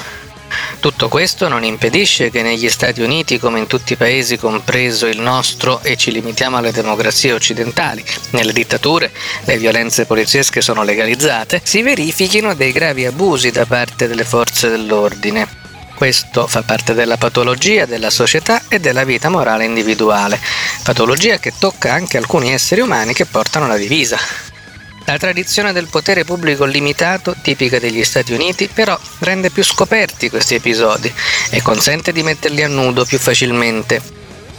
Tutto 0.80 1.10
questo 1.10 1.48
non 1.48 1.64
impedisce 1.64 2.30
che 2.30 2.42
negli 2.42 2.70
Stati 2.70 3.02
Uniti, 3.02 3.40
come 3.40 3.60
in 3.60 3.68
tutti 3.68 3.94
i 3.94 3.96
paesi, 3.96 4.38
compreso 4.38 5.08
il 5.08 5.20
nostro, 5.20 5.82
e 5.82 5.96
ci 5.96 6.12
limitiamo 6.12 6.58
alle 6.58 6.72
democrazie 6.72 7.34
occidentali, 7.34 8.04
nelle 8.32 8.54
dittature 8.54 9.12
le 9.46 9.58
violenze 9.58 10.06
poliziesche 10.06 10.62
sono 10.62 10.84
legalizzate, 10.84 11.62
si 11.64 11.82
verifichino 11.82 12.54
dei 12.54 12.72
gravi 12.72 13.06
abusi 13.06 13.52
da 13.52 13.66
parte 13.66 14.08
delle 14.08 14.26
forze 14.26 14.70
dell'ordine. 14.70 15.64
Questo 15.96 16.46
fa 16.46 16.62
parte 16.62 16.94
della 16.94 17.16
patologia 17.16 17.86
della 17.86 18.10
società 18.10 18.64
e 18.68 18.80
della 18.80 19.06
vita 19.06 19.30
morale 19.30 19.64
individuale, 19.64 20.40
patologia 20.84 21.38
che 21.38 21.54
tocca 21.58 21.94
anche 21.94 22.18
alcuni 22.18 22.52
esseri 22.52 22.82
umani 22.82 23.14
che 23.14 23.26
portano 23.26 23.66
la 23.66 23.78
divisa. 23.78 24.20
La 25.06 25.18
tradizione 25.18 25.72
del 25.72 25.88
potere 25.88 26.24
pubblico 26.24 26.66
limitato, 26.66 27.36
tipica 27.40 27.78
degli 27.78 28.04
Stati 28.04 28.34
Uniti, 28.34 28.68
però 28.68 29.00
rende 29.20 29.52
più 29.52 29.64
scoperti 29.64 30.32
questi 30.32 30.56
episodi 30.56 31.14
e 31.52 31.62
consente 31.62 32.12
di 32.12 32.24
metterli 32.24 32.64
a 32.64 32.68
nudo 32.68 33.06
più 33.06 33.20
facilmente. 33.20 34.02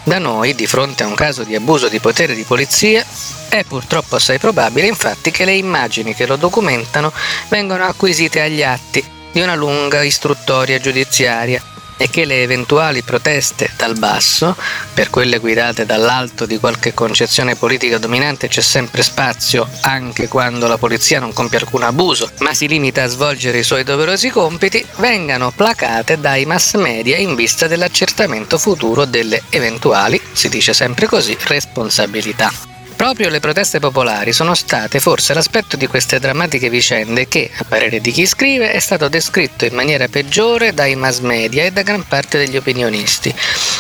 Da 0.05 0.19
noi, 0.19 0.55
di 0.55 0.69
fronte 0.69 1.03
a 1.03 1.09
un 1.09 1.17
caso 1.17 1.43
di 1.43 1.57
abuso 1.57 1.89
di 1.89 1.99
potere 1.99 2.37
di 2.37 2.45
polizia, 2.45 3.05
è 3.49 3.65
purtroppo 3.65 4.15
assai 4.15 4.39
probabile 4.39 4.87
infatti 4.87 5.33
che 5.33 5.45
le 5.45 5.55
immagini 5.55 6.15
che 6.15 6.27
lo 6.27 6.37
documentano 6.37 7.13
vengano 7.49 7.85
acquisite 7.85 8.41
agli 8.41 8.63
atti 8.63 9.05
di 9.33 9.41
una 9.41 9.57
lunga 9.57 10.05
istruttoria 10.05 10.79
giudiziaria 10.79 11.61
e 11.97 12.11
che 12.11 12.25
le 12.25 12.43
eventuali 12.43 13.03
proteste 13.03 13.71
dal 13.77 13.99
basso, 13.99 14.57
per 14.95 15.11
quelle 15.11 15.39
guidate 15.39 15.87
dall'alto 15.87 16.47
di 16.47 16.59
qualche 16.59 16.95
concezione 16.95 17.57
politica 17.57 17.99
dominante 17.99 18.49
c'è 18.49 18.61
sempre 18.61 19.03
spazio 19.03 19.69
anche 19.83 20.29
quando 20.29 20.67
la 20.67 20.79
polizia 20.79 21.21
non 21.21 21.33
compie 21.33 21.59
alcun 21.59 21.83
abuso, 21.83 22.31
ma 22.39 22.53
si 22.55 22.69
limita 22.69 23.03
a 23.03 23.09
svolgere 23.09 23.59
i 23.59 23.65
suoi 23.65 23.85
doverosi 23.85 24.31
compiti, 24.31 24.85
vengano 24.97 25.51
placate 25.51 26.21
dai 26.21 26.45
mass 26.45 26.75
media 26.75 27.17
in 27.17 27.35
vista 27.35 27.67
dell'accertamento 27.67 28.59
futuro 28.59 29.05
delle 29.05 29.43
eventuali, 29.51 30.21
si 30.33 30.49
dice 30.49 30.73
sempre 30.73 31.07
così, 31.07 31.37
responsabilità. 31.41 32.76
Proprio 32.97 33.29
le 33.29 33.41
proteste 33.41 33.79
popolari 33.79 34.33
sono 34.33 34.55
state 34.55 35.01
forse 35.01 35.35
l'aspetto 35.35 35.77
di 35.77 35.87
queste 35.87 36.19
drammatiche 36.19 36.71
vicende 36.71 37.29
che, 37.29 37.51
a 37.55 37.65
parere 37.65 38.01
di 38.01 38.11
chi 38.11 38.25
scrive, 38.25 38.73
è 38.73 38.79
stato 38.79 39.09
descritto 39.09 39.67
in 39.67 39.75
maniera 39.75 40.09
peggiore 40.09 40.73
dai 40.73 40.97
mass 40.97 41.19
media 41.19 41.65
e 41.65 41.71
da 41.73 41.83
gran 41.83 42.09
parte 42.09 42.39
degli 42.39 42.57
opinionisti. 42.57 43.35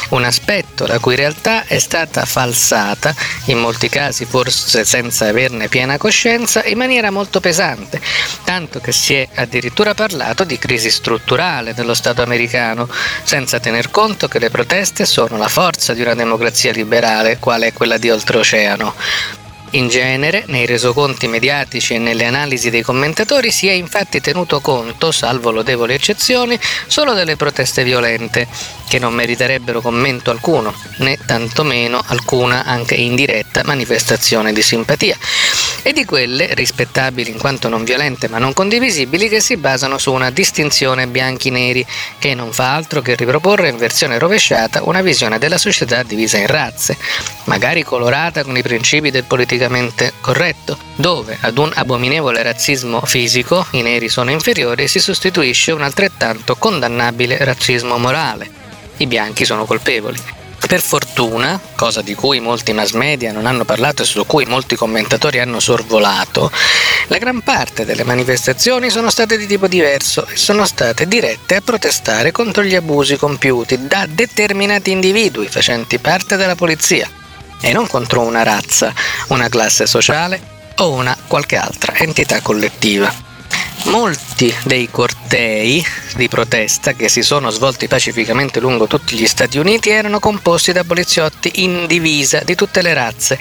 Un 0.09 0.23
aspetto 0.25 0.87
la 0.87 1.01
cui 1.01 1.17
realtà 1.17 1.65
è 1.65 1.79
stata 1.79 2.25
falsata, 2.25 3.15
in 3.47 3.59
molti 3.59 3.89
casi 3.89 4.25
forse 4.25 4.85
senza 4.85 5.27
averne 5.27 5.69
piena 5.69 5.99
coscienza, 5.99 6.65
in 6.65 6.79
maniera 6.79 7.11
molto 7.11 7.41
pesante, 7.41 8.01
tanto 8.45 8.81
che 8.81 8.93
si 8.93 9.15
è 9.15 9.29
addirittura 9.35 9.95
parlato 9.95 10.45
di 10.45 10.59
crisi 10.59 10.91
strutturale 10.91 11.75
dello 11.75 11.95
Stato 11.95 12.23
americano, 12.23 12.89
senza 13.25 13.59
tener 13.59 13.91
conto 13.91 14.29
che 14.29 14.39
le 14.39 14.51
proteste 14.51 15.05
sono 15.07 15.37
la 15.37 15.49
forza 15.49 15.93
di 15.93 16.03
una 16.03 16.15
democrazia 16.15 16.71
liberale, 16.71 17.39
quale 17.39 17.69
è 17.69 17.73
quella 17.73 17.99
di 17.99 18.09
oltreoceano. 18.09 19.46
In 19.71 19.89
genere, 19.89 20.45
nei 20.47 20.65
resoconti 20.65 21.27
mediatici 21.27 21.95
e 21.95 21.99
nelle 21.99 22.25
analisi 22.25 22.71
dei 22.71 22.83
commentatori 22.83 23.51
si 23.51 23.67
è 23.67 23.73
infatti 23.73 24.21
tenuto 24.21 24.61
conto, 24.61 25.11
salvo 25.11 25.51
lodevoli 25.51 25.93
eccezioni, 25.93 26.59
solo 26.87 27.13
delle 27.13 27.37
proteste 27.37 27.83
violente, 27.83 28.47
che 28.89 28.99
non 28.99 29.13
meriterebbero 29.13 29.81
commento 29.81 30.31
alcuno, 30.31 30.73
né 30.99 31.19
tantomeno 31.27 32.03
alcuna 32.07 32.65
anche 32.65 32.95
indiretta 32.95 33.63
manifestazione 33.65 34.53
di 34.53 34.63
simpatia, 34.63 35.19
e 35.87 35.93
di 35.93 36.05
quelle, 36.05 36.52
rispettabili 36.52 37.31
in 37.31 37.38
quanto 37.38 37.69
non 37.69 37.85
violente 37.85 38.26
ma 38.26 38.38
non 38.38 38.52
condivisibili, 38.52 39.28
che 39.28 39.38
si 39.38 39.57
basano 39.57 39.99
su 39.99 40.12
una 40.12 40.31
distinzione 40.31 41.07
bianchi-neri, 41.07 41.87
che 42.19 42.35
non 42.35 42.52
fa 42.52 42.75
altro 42.75 43.00
che 43.00 43.14
riproporre 43.14 43.69
in 43.69 43.76
versione 43.76 44.19
rovesciata 44.19 44.83
una 44.83 45.00
visione 45.00 45.38
della 45.38 45.59
società 45.59 46.02
divisa 46.02 46.38
in 46.38 46.49
razze, 46.49 46.97
magari 47.45 47.85
colorata 47.85 48.43
con 48.43 48.57
i 48.57 48.62
principi 48.62 49.12
del 49.12 49.23
politicamente 49.23 50.14
corretto, 50.21 50.76
dove 50.97 51.38
ad 51.40 51.57
un 51.57 51.71
abominevole 51.73 52.43
razzismo 52.43 53.00
fisico, 53.02 53.64
i 53.71 53.83
neri 53.83 54.09
sono 54.09 54.33
inferiori, 54.33 54.88
si 54.88 54.99
sostituisce 54.99 55.71
un 55.71 55.83
altrettanto 55.83 56.57
condannabile 56.57 57.37
razzismo 57.38 57.97
morale 57.97 58.64
i 58.99 59.07
bianchi 59.07 59.45
sono 59.45 59.66
colpevoli. 59.66 60.19
Per 60.67 60.81
fortuna, 60.81 61.61
cosa 61.77 62.03
di 62.03 62.15
cui 62.15 62.41
molti 62.41 62.73
mass 62.73 62.91
media 62.91 63.31
non 63.31 63.47
hanno 63.47 63.65
parlato 63.65 64.03
e 64.03 64.05
su 64.05 64.27
cui 64.27 64.45
molti 64.47 64.75
commentatori 64.75 65.39
hanno 65.39 65.61
sorvolato, 65.61 66.51
la 67.07 67.19
gran 67.19 67.41
parte 67.41 67.85
delle 67.85 68.03
manifestazioni 68.03 68.91
sono 68.91 69.09
state 69.09 69.39
di 69.39 69.47
tipo 69.47 69.69
diverso 69.69 70.27
e 70.27 70.37
sono 70.37 70.67
state 70.67 71.07
dirette 71.07 71.55
a 71.55 71.61
protestare 71.61 72.33
contro 72.33 72.65
gli 72.65 72.75
abusi 72.75 73.17
compiuti 73.17 73.87
da 73.87 74.07
determinati 74.09 74.91
individui 74.91 75.47
facenti 75.47 75.99
parte 75.99 76.37
della 76.37 76.57
polizia 76.57 77.09
e 77.61 77.73
non 77.73 77.87
contro 77.87 78.23
una 78.23 78.43
razza, 78.43 78.93
una 79.29 79.49
classe 79.49 79.87
sociale 79.87 80.41
o 80.79 80.91
una 80.91 81.17
qualche 81.29 81.57
altra 81.57 81.95
entità 81.95 82.41
collettiva. 82.41 83.25
Molti 83.85 84.53
dei 84.65 84.89
cortei 84.91 85.85
di 86.17 86.29
protesta 86.29 86.95
che 86.95 87.09
si 87.09 87.23
sono 87.23 87.51
svolti 87.51 87.87
pacificamente 87.87 88.59
lungo 88.59 88.87
tutti 88.87 89.17
gli 89.17 89.27
Stati 89.27 89.59
Uniti 89.59 89.91
erano 89.91 90.19
composti 90.19 90.73
da 90.73 90.83
poliziotti 90.83 91.63
in 91.63 91.87
divisa 91.87 92.41
di 92.41 92.55
tutte 92.55 92.83
le 92.83 92.95
razze, 92.95 93.39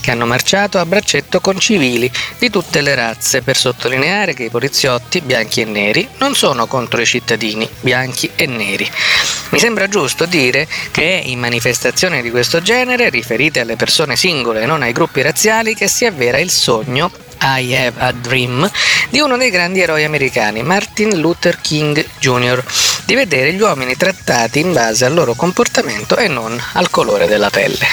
che 0.00 0.10
hanno 0.10 0.26
marciato 0.26 0.78
a 0.78 0.86
braccetto 0.86 1.40
con 1.40 1.58
civili 1.58 2.10
di 2.38 2.50
tutte 2.50 2.80
le 2.80 2.94
razze 2.94 3.42
per 3.42 3.56
sottolineare 3.56 4.34
che 4.34 4.44
i 4.44 4.50
poliziotti, 4.50 5.20
bianchi 5.20 5.60
e 5.60 5.64
neri, 5.64 6.08
non 6.18 6.34
sono 6.34 6.66
contro 6.66 7.00
i 7.00 7.06
cittadini, 7.06 7.68
bianchi 7.80 8.30
e 8.34 8.46
neri. 8.46 8.90
Mi 9.50 9.58
sembra 9.58 9.88
giusto 9.88 10.26
dire 10.26 10.66
che 10.90 11.20
è 11.20 11.26
in 11.26 11.38
manifestazioni 11.38 12.20
di 12.20 12.30
questo 12.30 12.60
genere, 12.60 13.10
riferite 13.10 13.60
alle 13.60 13.76
persone 13.76 14.16
singole 14.16 14.62
e 14.62 14.66
non 14.66 14.82
ai 14.82 14.92
gruppi 14.92 15.22
razziali, 15.22 15.74
che 15.74 15.88
si 15.88 16.04
avvera 16.04 16.38
il 16.38 16.50
sogno 16.50 17.10
i 17.40 17.74
Have 17.74 18.00
a 18.00 18.12
Dream 18.12 18.70
di 19.10 19.20
uno 19.20 19.36
dei 19.36 19.50
grandi 19.50 19.80
eroi 19.80 20.04
americani, 20.04 20.62
Martin 20.62 21.18
Luther 21.18 21.60
King 21.60 22.04
Jr., 22.18 22.64
di 23.04 23.14
vedere 23.14 23.52
gli 23.52 23.60
uomini 23.60 23.96
trattati 23.96 24.60
in 24.60 24.72
base 24.72 25.04
al 25.04 25.14
loro 25.14 25.34
comportamento 25.34 26.16
e 26.16 26.28
non 26.28 26.60
al 26.72 26.90
colore 26.90 27.26
della 27.26 27.50
pelle. 27.50 27.86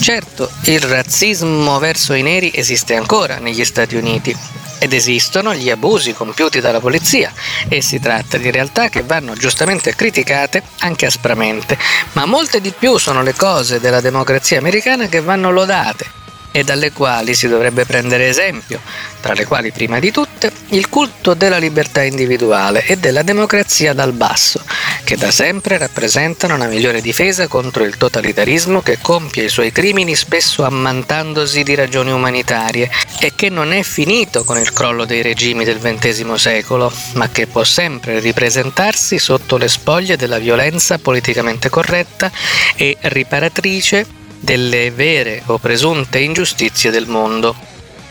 Certo, 0.00 0.50
il 0.64 0.80
razzismo 0.80 1.78
verso 1.78 2.14
i 2.14 2.22
neri 2.22 2.50
esiste 2.54 2.94
ancora 2.94 3.38
negli 3.38 3.64
Stati 3.64 3.96
Uniti 3.96 4.34
ed 4.78 4.94
esistono 4.94 5.54
gli 5.54 5.68
abusi 5.68 6.14
compiuti 6.14 6.60
dalla 6.60 6.80
polizia 6.80 7.30
e 7.68 7.82
si 7.82 8.00
tratta 8.00 8.38
di 8.38 8.50
realtà 8.50 8.88
che 8.88 9.02
vanno 9.02 9.34
giustamente 9.34 9.94
criticate 9.94 10.62
anche 10.78 11.04
aspramente, 11.04 11.76
ma 12.12 12.24
molte 12.24 12.62
di 12.62 12.72
più 12.76 12.96
sono 12.96 13.22
le 13.22 13.34
cose 13.34 13.78
della 13.78 14.00
democrazia 14.00 14.58
americana 14.58 15.06
che 15.06 15.20
vanno 15.20 15.50
lodate 15.50 16.19
e 16.52 16.64
dalle 16.64 16.92
quali 16.92 17.34
si 17.34 17.48
dovrebbe 17.48 17.84
prendere 17.84 18.28
esempio, 18.28 18.80
tra 19.20 19.34
le 19.34 19.44
quali 19.44 19.70
prima 19.70 19.98
di 19.98 20.10
tutte 20.10 20.50
il 20.68 20.88
culto 20.88 21.34
della 21.34 21.58
libertà 21.58 22.02
individuale 22.02 22.84
e 22.86 22.96
della 22.96 23.22
democrazia 23.22 23.92
dal 23.92 24.12
basso, 24.12 24.62
che 25.04 25.16
da 25.16 25.30
sempre 25.30 25.78
rappresentano 25.78 26.54
una 26.54 26.66
migliore 26.66 27.00
difesa 27.00 27.46
contro 27.46 27.84
il 27.84 27.96
totalitarismo 27.96 28.80
che 28.82 28.98
compie 29.00 29.44
i 29.44 29.48
suoi 29.48 29.72
crimini 29.72 30.14
spesso 30.16 30.64
ammantandosi 30.64 31.62
di 31.62 31.74
ragioni 31.74 32.10
umanitarie 32.10 32.90
e 33.20 33.32
che 33.34 33.48
non 33.48 33.72
è 33.72 33.82
finito 33.82 34.44
con 34.44 34.58
il 34.58 34.72
crollo 34.72 35.04
dei 35.04 35.22
regimi 35.22 35.64
del 35.64 35.78
XX 35.78 36.32
secolo, 36.34 36.92
ma 37.14 37.28
che 37.28 37.46
può 37.46 37.64
sempre 37.64 38.18
ripresentarsi 38.20 39.18
sotto 39.18 39.56
le 39.56 39.68
spoglie 39.68 40.16
della 40.16 40.38
violenza 40.38 40.98
politicamente 40.98 41.68
corretta 41.68 42.30
e 42.76 42.96
riparatrice 43.00 44.18
delle 44.40 44.90
vere 44.90 45.42
o 45.46 45.58
presunte 45.58 46.18
ingiustizie 46.18 46.90
del 46.90 47.06
mondo. 47.06 47.54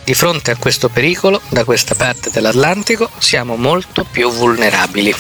Di 0.04 0.14
fronte 0.14 0.52
a 0.52 0.56
questo 0.56 0.90
pericolo, 0.90 1.42
da 1.50 1.64
questa 1.64 1.96
parte 1.96 2.30
dell'Atlantico, 2.32 3.10
siamo 3.18 3.56
molto 3.58 4.06
più 4.10 4.32
vulnerabili. 4.32 5.14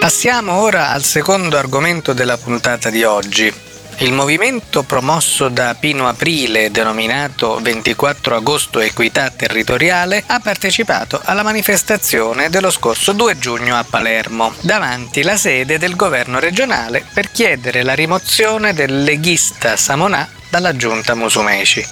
Passiamo 0.00 0.60
ora 0.60 0.90
al 0.90 1.02
secondo 1.02 1.56
argomento 1.56 2.12
della 2.12 2.36
puntata 2.36 2.90
di 2.90 3.04
oggi, 3.04 3.50
il 3.98 4.12
movimento 4.12 4.82
promosso 4.82 5.48
da 5.48 5.74
Pino 5.78 6.08
Aprile, 6.08 6.70
denominato 6.70 7.58
24 7.60 8.36
agosto 8.36 8.80
Equità 8.80 9.30
Territoriale, 9.30 10.22
ha 10.26 10.40
partecipato 10.40 11.20
alla 11.22 11.42
manifestazione 11.42 12.50
dello 12.50 12.70
scorso 12.70 13.12
2 13.12 13.38
giugno 13.38 13.76
a 13.76 13.84
Palermo, 13.88 14.52
davanti 14.60 15.22
la 15.22 15.36
sede 15.36 15.78
del 15.78 15.96
governo 15.96 16.38
regionale 16.38 17.04
per 17.12 17.30
chiedere 17.30 17.82
la 17.82 17.94
rimozione 17.94 18.74
del 18.74 19.02
leghista 19.02 19.76
Samonà 19.76 20.28
dalla 20.48 20.76
giunta 20.76 21.14
Musumeci. 21.14 21.84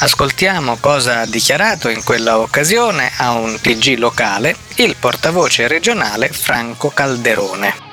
Ascoltiamo 0.00 0.78
cosa 0.80 1.20
ha 1.20 1.26
dichiarato 1.26 1.88
in 1.88 2.02
quella 2.02 2.38
occasione 2.38 3.12
a 3.16 3.32
un 3.32 3.58
TG 3.60 3.98
locale 3.98 4.56
il 4.76 4.96
portavoce 4.96 5.68
regionale 5.68 6.28
Franco 6.28 6.90
Calderone. 6.90 7.89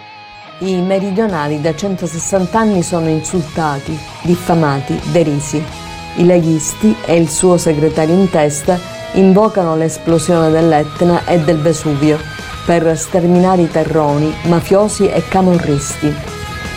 I 0.60 0.82
meridionali 0.82 1.62
da 1.62 1.76
160 1.76 2.58
anni 2.58 2.82
sono 2.82 3.08
insultati, 3.10 3.96
diffamati, 4.24 5.00
derisi. 5.12 5.64
I 6.16 6.26
leghisti 6.26 6.96
e 7.06 7.16
il 7.16 7.30
suo 7.30 7.58
segretario 7.58 8.16
in 8.16 8.28
testa 8.28 8.80
invocano 9.14 9.76
l'esplosione 9.76 10.50
dell'Etna 10.50 11.26
e 11.26 11.40
del 11.42 11.60
Vesuvio 11.60 12.18
per 12.66 12.98
sterminare 12.98 13.62
i 13.62 13.70
terroni, 13.70 14.34
mafiosi 14.46 15.08
e 15.08 15.24
camorristi. 15.28 16.12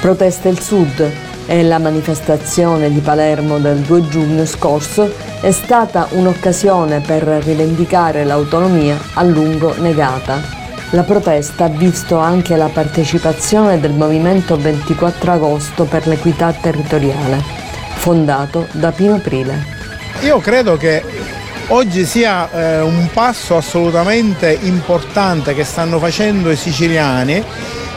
Protesta 0.02 0.50
il 0.50 0.60
Sud 0.60 1.10
e 1.46 1.62
la 1.62 1.78
manifestazione 1.78 2.92
di 2.92 3.00
Palermo 3.00 3.58
del 3.58 3.78
2 3.78 4.08
giugno 4.08 4.44
scorso 4.44 5.10
è 5.40 5.50
stata 5.52 6.06
un'occasione 6.10 7.00
per 7.00 7.22
rivendicare 7.22 8.24
l'autonomia 8.24 8.98
a 9.14 9.22
lungo 9.22 9.74
negata. 9.78 10.59
La 10.92 11.04
protesta 11.04 11.66
ha 11.66 11.68
visto 11.68 12.18
anche 12.18 12.56
la 12.56 12.66
partecipazione 12.66 13.78
del 13.78 13.92
Movimento 13.92 14.56
24 14.56 15.30
agosto 15.30 15.84
per 15.84 16.08
l'equità 16.08 16.52
territoriale, 16.52 17.40
fondato 17.94 18.66
da 18.72 18.90
Pino 18.90 19.18
Prile. 19.18 19.64
Io 20.22 20.40
credo 20.40 20.76
che 20.76 21.00
oggi 21.68 22.04
sia 22.04 22.50
eh, 22.50 22.80
un 22.80 23.08
passo 23.12 23.56
assolutamente 23.56 24.50
importante 24.62 25.54
che 25.54 25.62
stanno 25.62 26.00
facendo 26.00 26.50
i 26.50 26.56
siciliani 26.56 27.40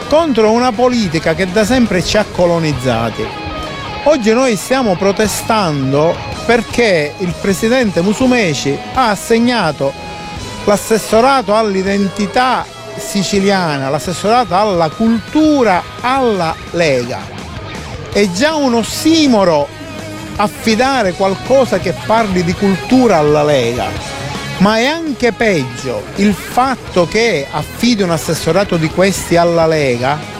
contro 0.08 0.52
una 0.52 0.70
politica 0.70 1.34
che 1.34 1.50
da 1.50 1.64
sempre 1.64 2.00
ci 2.00 2.16
ha 2.16 2.24
colonizzati. 2.30 3.26
Oggi 4.04 4.32
noi 4.32 4.54
stiamo 4.54 4.94
protestando 4.94 6.14
perché 6.46 7.12
il 7.18 7.34
presidente 7.40 8.02
Musumeci 8.02 8.78
ha 8.94 9.10
assegnato 9.10 9.92
l'assessorato 10.64 11.56
all'identità 11.56 12.73
siciliana, 12.96 13.88
l'assessorato 13.88 14.54
alla 14.54 14.88
cultura 14.88 15.82
alla 16.00 16.54
Lega. 16.72 17.20
È 18.12 18.28
già 18.30 18.54
un 18.54 18.74
ossimoro 18.74 19.68
affidare 20.36 21.12
qualcosa 21.12 21.78
che 21.78 21.94
parli 22.06 22.42
di 22.44 22.54
cultura 22.54 23.18
alla 23.18 23.42
Lega, 23.42 23.86
ma 24.58 24.78
è 24.78 24.86
anche 24.86 25.32
peggio 25.32 26.02
il 26.16 26.34
fatto 26.34 27.06
che 27.06 27.46
affidi 27.50 28.02
un 28.02 28.10
assessorato 28.10 28.76
di 28.76 28.88
questi 28.88 29.36
alla 29.36 29.66
Lega 29.66 30.34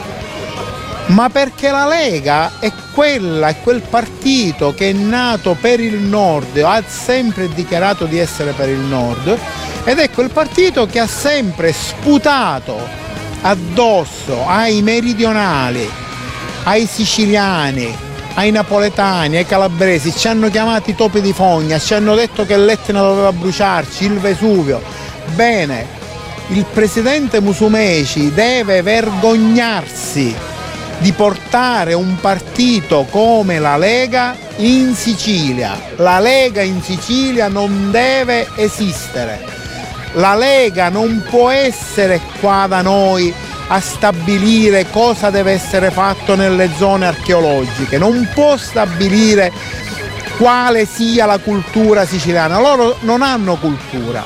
ma 1.07 1.29
perché 1.29 1.69
la 1.69 1.87
Lega 1.87 2.53
è 2.59 2.71
quella, 2.91 3.49
è 3.49 3.57
quel 3.61 3.81
partito 3.81 4.73
che 4.73 4.89
è 4.89 4.93
nato 4.93 5.55
per 5.59 5.79
il 5.79 5.97
nord, 5.97 6.57
ha 6.57 6.81
sempre 6.85 7.47
dichiarato 7.49 8.05
di 8.05 8.17
essere 8.17 8.53
per 8.53 8.69
il 8.69 8.79
nord 8.79 9.37
ed 9.85 9.99
è 9.99 10.09
quel 10.09 10.31
partito 10.31 10.87
che 10.87 10.99
ha 10.99 11.07
sempre 11.07 11.71
sputato 11.71 12.75
addosso 13.41 14.47
ai 14.47 14.81
meridionali, 14.81 15.87
ai 16.63 16.87
siciliani, 16.87 17.95
ai 18.33 18.49
napoletani, 18.49 19.37
ai 19.37 19.45
calabresi, 19.45 20.11
ci 20.11 20.27
hanno 20.27 20.49
chiamati 20.49 20.95
topi 20.95 21.21
di 21.21 21.31
fogna, 21.31 21.77
ci 21.77 21.93
hanno 21.93 22.15
detto 22.15 22.45
che 22.47 22.57
l'Etna 22.57 22.99
doveva 22.99 23.31
bruciarci, 23.31 24.05
il 24.05 24.19
Vesuvio. 24.19 24.81
Bene, 25.35 25.85
il 26.47 26.65
presidente 26.65 27.39
Musumeci 27.39 28.33
deve 28.33 28.81
vergognarsi 28.81 30.35
di 30.97 31.11
portare 31.11 31.93
un 31.93 32.17
partito 32.19 33.05
come 33.11 33.59
la 33.59 33.77
Lega 33.77 34.35
in 34.57 34.95
Sicilia. 34.95 35.79
La 35.97 36.19
Lega 36.19 36.61
in 36.61 36.81
Sicilia 36.81 37.47
non 37.47 37.91
deve 37.91 38.47
esistere. 38.55 39.64
La 40.15 40.33
Lega 40.33 40.87
non 40.87 41.25
può 41.29 41.49
essere 41.49 42.21
qua 42.39 42.67
da 42.69 42.81
noi 42.81 43.33
a 43.67 43.79
stabilire 43.81 44.89
cosa 44.89 45.29
deve 45.29 45.51
essere 45.51 45.91
fatto 45.91 46.35
nelle 46.35 46.69
zone 46.77 47.05
archeologiche, 47.05 47.97
non 47.97 48.29
può 48.33 48.55
stabilire 48.55 49.51
quale 50.37 50.85
sia 50.85 51.25
la 51.25 51.37
cultura 51.39 52.05
siciliana. 52.05 52.61
Loro 52.61 52.95
non 53.01 53.23
hanno 53.23 53.57
cultura, 53.57 54.23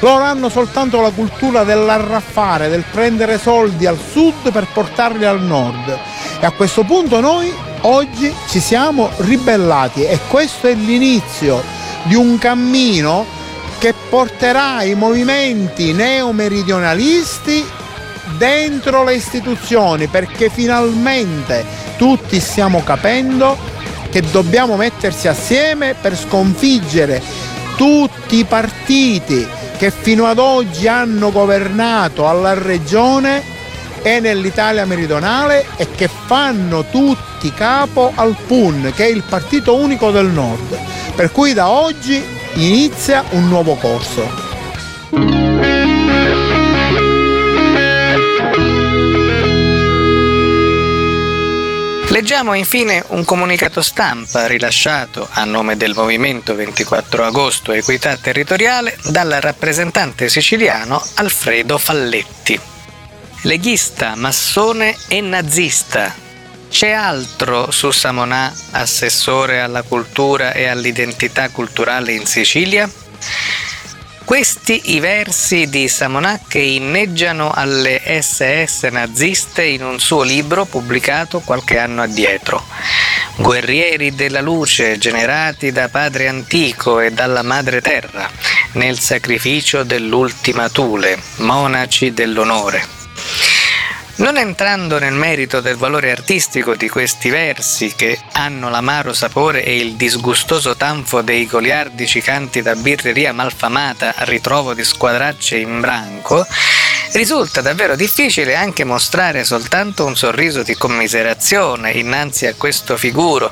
loro 0.00 0.24
hanno 0.24 0.48
soltanto 0.48 1.00
la 1.00 1.10
cultura 1.10 1.62
dell'arraffare, 1.62 2.68
del 2.68 2.84
prendere 2.90 3.38
soldi 3.38 3.86
al 3.86 3.98
sud 3.98 4.50
per 4.50 4.66
portarli 4.72 5.26
al 5.26 5.40
nord. 5.40 5.96
E 6.40 6.44
a 6.44 6.50
questo 6.50 6.82
punto 6.82 7.20
noi 7.20 7.52
oggi 7.82 8.34
ci 8.48 8.58
siamo 8.58 9.10
ribellati 9.18 10.04
e 10.04 10.18
questo 10.26 10.66
è 10.66 10.74
l'inizio 10.74 11.62
di 12.02 12.16
un 12.16 12.36
cammino 12.36 13.38
che 13.80 13.94
porterà 14.10 14.82
i 14.82 14.94
movimenti 14.94 15.94
neomeridionalisti 15.94 17.66
dentro 18.36 19.04
le 19.04 19.14
istituzioni 19.14 20.06
perché 20.06 20.50
finalmente 20.50 21.64
tutti 21.96 22.38
stiamo 22.40 22.82
capendo 22.84 23.56
che 24.10 24.20
dobbiamo 24.20 24.76
mettersi 24.76 25.28
assieme 25.28 25.94
per 25.98 26.14
sconfiggere 26.14 27.22
tutti 27.76 28.36
i 28.36 28.44
partiti 28.44 29.48
che 29.78 29.90
fino 29.90 30.26
ad 30.26 30.38
oggi 30.38 30.86
hanno 30.86 31.32
governato 31.32 32.28
alla 32.28 32.52
regione 32.52 33.42
e 34.02 34.20
nell'Italia 34.20 34.84
meridionale 34.84 35.64
e 35.76 35.88
che 35.90 36.06
fanno 36.26 36.84
tutti 36.84 37.50
capo 37.54 38.12
al 38.14 38.36
PUN, 38.46 38.92
che 38.94 39.06
è 39.06 39.08
il 39.08 39.22
partito 39.26 39.74
unico 39.74 40.10
del 40.10 40.26
nord. 40.26 40.78
Per 41.14 41.32
cui 41.32 41.54
da 41.54 41.70
oggi 41.70 42.38
inizia 42.54 43.24
un 43.30 43.48
nuovo 43.48 43.76
corso. 43.76 44.50
Leggiamo 52.10 52.54
infine 52.54 53.04
un 53.08 53.24
comunicato 53.24 53.80
stampa 53.80 54.46
rilasciato 54.46 55.28
a 55.30 55.44
nome 55.44 55.76
del 55.76 55.94
Movimento 55.94 56.54
24 56.54 57.24
Agosto 57.24 57.72
Equità 57.72 58.16
Territoriale 58.16 58.98
dal 59.04 59.30
rappresentante 59.40 60.28
siciliano 60.28 61.02
Alfredo 61.14 61.78
Falletti. 61.78 62.60
Leghista, 63.42 64.16
massone 64.16 64.96
e 65.08 65.20
nazista. 65.20 66.29
C'è 66.70 66.92
altro 66.92 67.72
su 67.72 67.90
Samonà, 67.90 68.54
assessore 68.70 69.60
alla 69.60 69.82
cultura 69.82 70.52
e 70.52 70.68
all'identità 70.68 71.48
culturale 71.50 72.12
in 72.12 72.24
Sicilia? 72.26 72.88
Questi 74.24 74.94
i 74.94 75.00
versi 75.00 75.68
di 75.68 75.88
Samonac 75.88 76.46
che 76.46 76.60
inneggiano 76.60 77.50
alle 77.50 78.00
SS 78.22 78.84
naziste 78.84 79.64
in 79.64 79.82
un 79.82 79.98
suo 79.98 80.22
libro 80.22 80.64
pubblicato 80.64 81.40
qualche 81.40 81.76
anno 81.76 82.02
addietro. 82.02 82.64
Guerrieri 83.36 84.14
della 84.14 84.40
luce 84.40 84.96
generati 84.96 85.72
da 85.72 85.88
Padre 85.88 86.28
Antico 86.28 87.00
e 87.00 87.10
dalla 87.10 87.42
Madre 87.42 87.80
Terra, 87.80 88.30
nel 88.74 89.00
sacrificio 89.00 89.82
dell'ultima 89.82 90.68
Tule, 90.68 91.18
monaci 91.38 92.14
dell'onore. 92.14 92.99
Non 94.20 94.36
entrando 94.36 94.98
nel 94.98 95.14
merito 95.14 95.62
del 95.62 95.78
valore 95.78 96.10
artistico 96.10 96.76
di 96.76 96.90
questi 96.90 97.30
versi 97.30 97.94
che 97.94 98.18
hanno 98.32 98.68
l'amaro 98.68 99.14
sapore 99.14 99.64
e 99.64 99.78
il 99.78 99.94
disgustoso 99.94 100.76
tanfo 100.76 101.22
dei 101.22 101.46
goliardici 101.46 102.20
canti 102.20 102.60
da 102.60 102.74
birreria 102.74 103.32
malfamata 103.32 104.12
a 104.14 104.24
ritrovo 104.24 104.74
di 104.74 104.84
squadracce 104.84 105.56
in 105.56 105.80
branco, 105.80 106.46
risulta 107.12 107.62
davvero 107.62 107.96
difficile 107.96 108.54
anche 108.54 108.84
mostrare 108.84 109.42
soltanto 109.42 110.04
un 110.04 110.14
sorriso 110.14 110.62
di 110.62 110.74
commiserazione 110.74 111.92
innanzi 111.92 112.44
a 112.44 112.54
questo 112.54 112.98
figuro, 112.98 113.50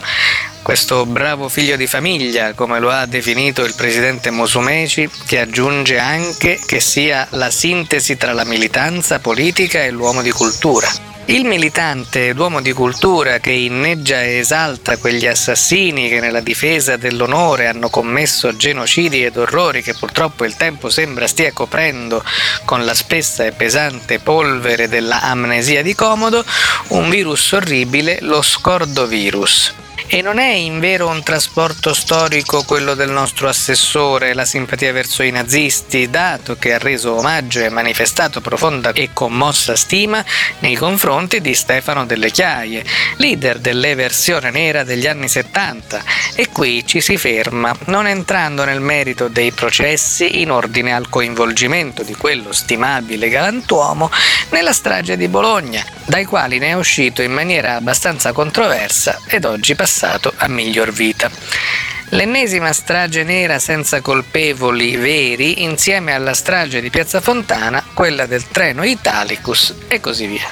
questo 0.68 1.06
bravo 1.06 1.48
figlio 1.48 1.76
di 1.76 1.86
famiglia, 1.86 2.52
come 2.52 2.78
lo 2.78 2.90
ha 2.90 3.06
definito 3.06 3.64
il 3.64 3.72
presidente 3.74 4.30
Musumeci, 4.30 5.08
che 5.24 5.40
aggiunge 5.40 5.98
anche 5.98 6.60
che 6.62 6.78
sia 6.78 7.26
la 7.30 7.50
sintesi 7.50 8.18
tra 8.18 8.34
la 8.34 8.44
militanza 8.44 9.18
politica 9.18 9.82
e 9.82 9.90
l'uomo 9.90 10.20
di 10.20 10.30
cultura. 10.30 10.86
Il 11.24 11.46
militante 11.46 12.28
ed 12.28 12.38
uomo 12.38 12.60
di 12.60 12.74
cultura 12.74 13.38
che 13.38 13.50
inneggia 13.50 14.22
e 14.22 14.40
esalta 14.40 14.98
quegli 14.98 15.26
assassini 15.26 16.10
che 16.10 16.20
nella 16.20 16.40
difesa 16.40 16.98
dell'onore 16.98 17.66
hanno 17.66 17.88
commesso 17.88 18.54
genocidi 18.54 19.24
ed 19.24 19.38
orrori 19.38 19.82
che 19.82 19.94
purtroppo 19.94 20.44
il 20.44 20.54
tempo 20.56 20.90
sembra 20.90 21.26
stia 21.26 21.50
coprendo 21.54 22.22
con 22.66 22.84
la 22.84 22.92
spessa 22.92 23.46
e 23.46 23.52
pesante 23.52 24.18
polvere 24.18 24.86
della 24.86 25.22
amnesia 25.22 25.82
di 25.82 25.94
comodo, 25.94 26.44
un 26.88 27.08
virus 27.08 27.52
orribile, 27.52 28.18
lo 28.20 28.42
scordo 28.42 29.06
virus 29.06 29.86
E 30.10 30.22
non 30.22 30.38
è 30.38 30.52
in 30.52 30.80
vero 30.80 31.06
un 31.06 31.22
trasporto 31.22 31.92
storico 31.92 32.62
quello 32.62 32.94
del 32.94 33.10
nostro 33.10 33.46
assessore, 33.46 34.32
la 34.32 34.46
simpatia 34.46 34.90
verso 34.90 35.22
i 35.22 35.30
nazisti, 35.30 36.08
dato 36.08 36.56
che 36.56 36.72
ha 36.72 36.78
reso 36.78 37.14
omaggio 37.14 37.60
e 37.60 37.68
manifestato 37.68 38.40
profonda 38.40 38.92
e 38.92 39.10
commossa 39.12 39.76
stima 39.76 40.24
nei 40.60 40.76
confronti 40.76 41.42
di 41.42 41.52
Stefano 41.52 42.06
Delle 42.06 42.30
Chiaie, 42.30 42.86
leader 43.16 43.58
dell'eversione 43.58 44.50
nera 44.50 44.82
degli 44.82 45.06
anni 45.06 45.28
70. 45.28 46.02
E 46.34 46.48
qui 46.48 46.86
ci 46.86 47.02
si 47.02 47.18
ferma, 47.18 47.76
non 47.86 48.06
entrando 48.06 48.64
nel 48.64 48.80
merito 48.80 49.28
dei 49.28 49.52
processi 49.52 50.40
in 50.40 50.50
ordine 50.50 50.94
al 50.94 51.10
coinvolgimento 51.10 52.02
di 52.02 52.14
quello 52.14 52.54
stimabile 52.54 53.28
galantuomo 53.28 54.10
nella 54.50 54.72
strage 54.72 55.18
di 55.18 55.28
Bologna, 55.28 55.84
dai 56.06 56.24
quali 56.24 56.58
ne 56.58 56.68
è 56.68 56.72
uscito 56.72 57.20
in 57.20 57.32
maniera 57.32 57.74
abbastanza 57.74 58.32
controversa 58.32 59.20
ed 59.26 59.44
oggi 59.44 59.74
passato 59.98 60.32
a 60.36 60.46
miglior 60.46 60.92
vita. 60.92 61.28
L'ennesima 62.10 62.72
strage 62.72 63.24
nera 63.24 63.58
senza 63.58 64.00
colpevoli 64.00 64.96
veri 64.96 65.64
insieme 65.64 66.14
alla 66.14 66.34
strage 66.34 66.80
di 66.80 66.88
Piazza 66.88 67.20
Fontana, 67.20 67.84
quella 67.94 68.24
del 68.26 68.46
treno 68.46 68.84
Italicus 68.84 69.74
e 69.88 69.98
così 69.98 70.26
via 70.26 70.48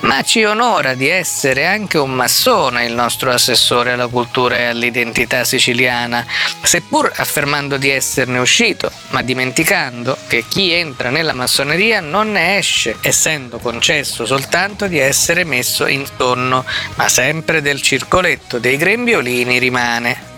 ma 0.00 0.22
ci 0.22 0.44
onora 0.44 0.94
di 0.94 1.08
essere 1.08 1.66
anche 1.66 1.98
un 1.98 2.12
massone 2.12 2.84
il 2.84 2.94
nostro 2.94 3.32
assessore 3.32 3.92
alla 3.92 4.06
cultura 4.06 4.56
e 4.56 4.64
all'identità 4.66 5.44
siciliana, 5.44 6.24
seppur 6.62 7.10
affermando 7.16 7.76
di 7.76 7.90
esserne 7.90 8.38
uscito, 8.38 8.90
ma 9.10 9.22
dimenticando 9.22 10.16
che 10.28 10.44
chi 10.48 10.72
entra 10.72 11.10
nella 11.10 11.32
massoneria 11.32 12.00
non 12.00 12.32
ne 12.32 12.58
esce, 12.58 12.96
essendo 13.00 13.58
concesso 13.58 14.24
soltanto 14.26 14.86
di 14.86 14.98
essere 14.98 15.44
messo 15.44 15.86
in 15.86 16.06
tonno, 16.16 16.64
ma 16.94 17.08
sempre 17.08 17.60
del 17.60 17.82
circoletto 17.82 18.58
dei 18.58 18.76
grembiolini 18.76 19.58
rimane. 19.58 20.36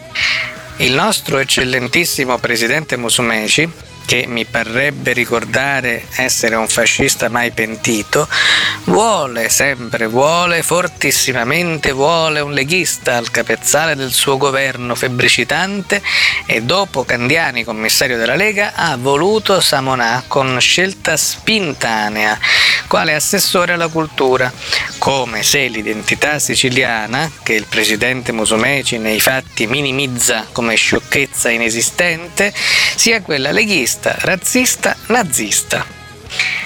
Il 0.77 0.95
nostro 0.95 1.39
eccellentissimo 1.39 2.39
presidente 2.39 2.97
Musumeci, 2.97 3.71
che 4.11 4.25
mi 4.27 4.45
parrebbe 4.45 5.13
ricordare 5.13 6.07
essere 6.17 6.57
un 6.57 6.67
fascista 6.67 7.29
mai 7.29 7.53
pentito, 7.53 8.27
vuole, 8.87 9.49
sempre 9.49 10.09
vuole, 10.09 10.65
fortissimamente 10.65 11.93
vuole 11.93 12.41
un 12.41 12.53
leghista 12.53 13.17
al 13.17 13.31
capezzale 13.31 13.95
del 13.95 14.11
suo 14.11 14.37
governo 14.37 14.97
febbricitante 14.97 16.03
e 16.45 16.61
dopo 16.63 17.05
Candiani, 17.05 17.63
commissario 17.63 18.17
della 18.17 18.35
Lega, 18.35 18.73
ha 18.75 18.97
voluto 18.97 19.61
Samonà 19.61 20.25
con 20.27 20.59
scelta 20.59 21.17
spintanea, 21.17 22.37
quale 22.89 23.15
assessore 23.15 23.75
alla 23.75 23.87
cultura, 23.87 24.53
come 24.99 25.45
se 25.45 25.69
l'identità 25.69 26.41
siciliana, 26.41 27.31
che 27.45 27.53
il 27.53 27.67
presidente 27.67 28.33
Musumeci 28.33 28.99
nei 28.99 29.21
fatti 29.21 29.69
minimizza 29.69 30.49
come 30.51 30.75
sciocchezza 30.75 31.49
inesistente, 31.49 32.53
sia 32.97 33.23
quella 33.23 33.53
leghista 33.53 34.00
razzista, 34.01 34.17
razzista, 34.21 34.97
nazista. 35.07 35.87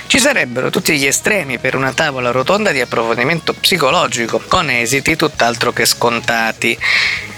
Ci 0.06 0.18
sarebbero 0.18 0.70
tutti 0.70 0.96
gli 0.96 1.06
estremi 1.06 1.58
per 1.58 1.74
una 1.74 1.92
tavola 1.92 2.30
rotonda 2.30 2.70
di 2.70 2.80
approfondimento 2.80 3.52
psicologico, 3.54 4.40
con 4.46 4.70
esiti 4.70 5.16
tutt'altro 5.16 5.72
che 5.72 5.86
scontati. 5.86 6.78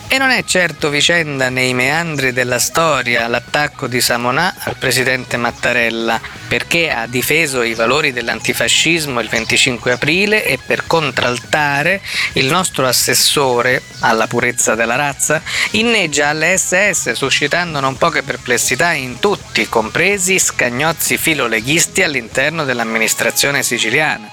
E 0.08 0.18
non 0.18 0.30
è 0.30 0.44
certo 0.44 0.90
vicenda 0.90 1.48
nei 1.48 1.72
meandri 1.74 2.32
della 2.32 2.58
storia 2.58 3.26
l'attacco 3.26 3.86
di 3.86 4.00
Samonà 4.00 4.54
al 4.58 4.76
presidente 4.76 5.36
Mattarella, 5.36 6.20
perché 6.48 6.90
ha 6.90 7.06
difeso 7.06 7.62
i 7.62 7.74
valori 7.74 8.12
dell'antifascismo 8.12 9.20
il 9.20 9.28
25 9.28 9.92
aprile 9.92 10.44
e 10.44 10.58
per 10.64 10.86
contraltare 10.86 12.00
il 12.34 12.46
nostro 12.46 12.86
assessore 12.86 13.82
alla 14.00 14.26
purezza 14.26 14.74
della 14.74 14.96
razza 14.96 15.42
inneggia 15.72 16.28
alle 16.28 16.56
SS 16.56 17.12
suscitando 17.12 17.80
non 17.80 17.96
poche 17.96 18.22
perplessità 18.22 18.92
in 18.92 19.18
tutti, 19.18 19.68
compresi 19.68 20.38
scagnozzi 20.38 21.16
filoleghisti 21.16 22.02
all'interno 22.02 22.64
dell'amministrazione 22.64 23.62
siciliana, 23.62 24.30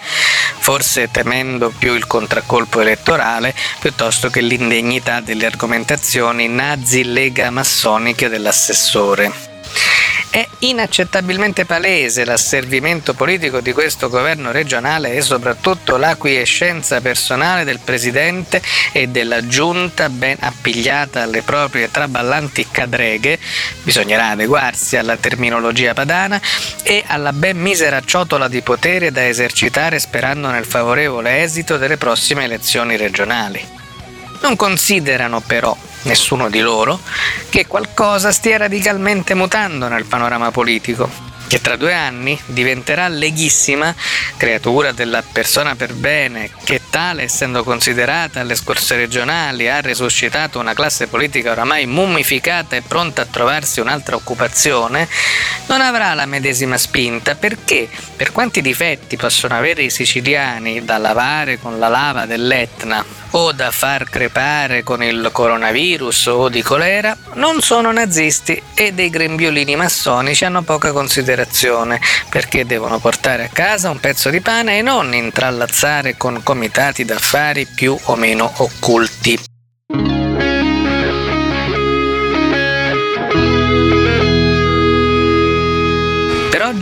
forse 0.59 1.09
temendo 1.11 1.69
più 1.69 1.93
il 1.93 2.07
contraccolpo 2.07 2.81
elettorale 2.81 3.55
piuttosto 3.79 4.29
che 4.29 4.41
l'indegnità 4.41 5.19
delle 5.19 5.45
argomentazioni 5.45 6.47
nazi-lega 6.47 7.49
massoniche 7.49 8.29
dell'assessore. 8.29 9.52
È 10.33 10.47
inaccettabilmente 10.61 11.63
palese 11.63 12.25
l'asservimento 12.25 13.13
politico 13.13 13.59
di 13.59 13.71
questo 13.71 14.09
governo 14.09 14.51
regionale 14.51 15.13
e 15.13 15.21
soprattutto 15.21 15.95
l'acquiescenza 15.95 17.01
personale 17.01 17.63
del 17.63 17.77
presidente 17.77 18.59
e 18.93 19.09
della 19.09 19.45
giunta 19.45 20.09
ben 20.09 20.37
appigliata 20.39 21.21
alle 21.21 21.43
proprie 21.43 21.91
traballanti 21.91 22.65
cadreghe, 22.67 23.37
bisognerà 23.83 24.29
adeguarsi 24.29 24.97
alla 24.97 25.17
terminologia 25.17 25.93
padana, 25.93 26.41
e 26.81 27.03
alla 27.05 27.31
ben 27.31 27.59
misera 27.59 28.01
ciotola 28.01 28.47
di 28.47 28.63
potere 28.63 29.11
da 29.11 29.27
esercitare 29.27 29.99
sperando 29.99 30.49
nel 30.49 30.65
favorevole 30.65 31.43
esito 31.43 31.77
delle 31.77 31.97
prossime 31.97 32.45
elezioni 32.45 32.97
regionali. 32.97 33.82
Non 34.43 34.57
considerano 34.57 35.39
però 35.39 35.75
nessuno 36.03 36.49
di 36.49 36.59
loro 36.59 36.99
che 37.49 37.65
qualcosa 37.65 38.33
stia 38.33 38.57
radicalmente 38.57 39.35
mutando 39.35 39.87
nel 39.87 40.03
panorama 40.03 40.51
politico 40.51 41.32
che 41.53 41.61
tra 41.61 41.75
due 41.75 41.93
anni 41.93 42.35
diventerà 42.47 43.07
leghissima, 43.07 43.93
creatura 44.37 44.91
della 44.91 45.21
persona 45.21 45.75
per 45.75 45.93
bene, 45.93 46.49
che 46.63 46.81
tale 46.89 47.21
essendo 47.21 47.63
considerata 47.63 48.39
alle 48.39 48.55
scorse 48.55 48.95
regionali 48.95 49.69
ha 49.69 49.79
resuscitato 49.79 50.57
una 50.57 50.73
classe 50.73 51.05
politica 51.05 51.51
oramai 51.51 51.85
mummificata 51.85 52.75
e 52.75 52.81
pronta 52.81 53.21
a 53.21 53.27
trovarsi 53.29 53.81
un'altra 53.81 54.15
occupazione, 54.15 55.07
non 55.67 55.81
avrà 55.81 56.15
la 56.15 56.25
medesima 56.25 56.75
spinta. 56.79 57.35
Perché, 57.35 57.87
per 58.15 58.31
quanti 58.31 58.59
difetti 58.59 59.15
possono 59.15 59.55
avere 59.55 59.83
i 59.83 59.91
siciliani 59.91 60.83
da 60.83 60.97
lavare 60.97 61.59
con 61.59 61.77
la 61.77 61.87
lava 61.87 62.25
dell'Etna 62.25 63.05
o 63.35 63.51
da 63.51 63.71
far 63.71 64.09
crepare 64.09 64.83
con 64.83 65.03
il 65.03 65.29
coronavirus 65.31 66.27
o 66.27 66.49
di 66.49 66.61
colera, 66.61 67.15
non 67.33 67.61
sono 67.61 67.91
nazisti 67.91 68.59
e 68.75 68.93
dei 68.93 69.09
grembiolini 69.09 69.75
massonici 69.75 70.45
hanno 70.45 70.61
poca 70.61 70.91
considerazione 70.91 71.41
perché 72.29 72.65
devono 72.65 72.99
portare 72.99 73.45
a 73.45 73.49
casa 73.51 73.89
un 73.89 73.99
pezzo 73.99 74.29
di 74.29 74.41
pane 74.41 74.77
e 74.77 74.81
non 74.81 75.13
intrallazzare 75.13 76.17
con 76.17 76.41
comitati 76.43 77.05
d'affari 77.05 77.65
più 77.65 77.97
o 78.03 78.15
meno 78.15 78.51
occulti. 78.57 79.51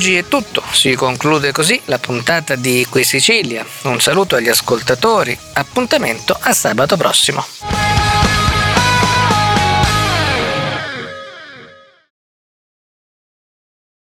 Oggi 0.02 0.15
è 0.15 0.28
tutto, 0.28 0.63
si 0.71 0.95
conclude 0.95 1.52
così 1.52 1.80
la 1.86 2.00
puntata 2.00 2.56
di 2.56 2.88
Qui 2.89 3.04
Sicilia. 3.04 3.63
Un 3.84 4.02
saluto 4.02 4.36
agli 4.36 4.50
ascoltatori, 4.50 5.38
appuntamento 5.54 6.36
a 6.39 6.54
sabato 6.54 6.97
prossimo. 6.97 7.90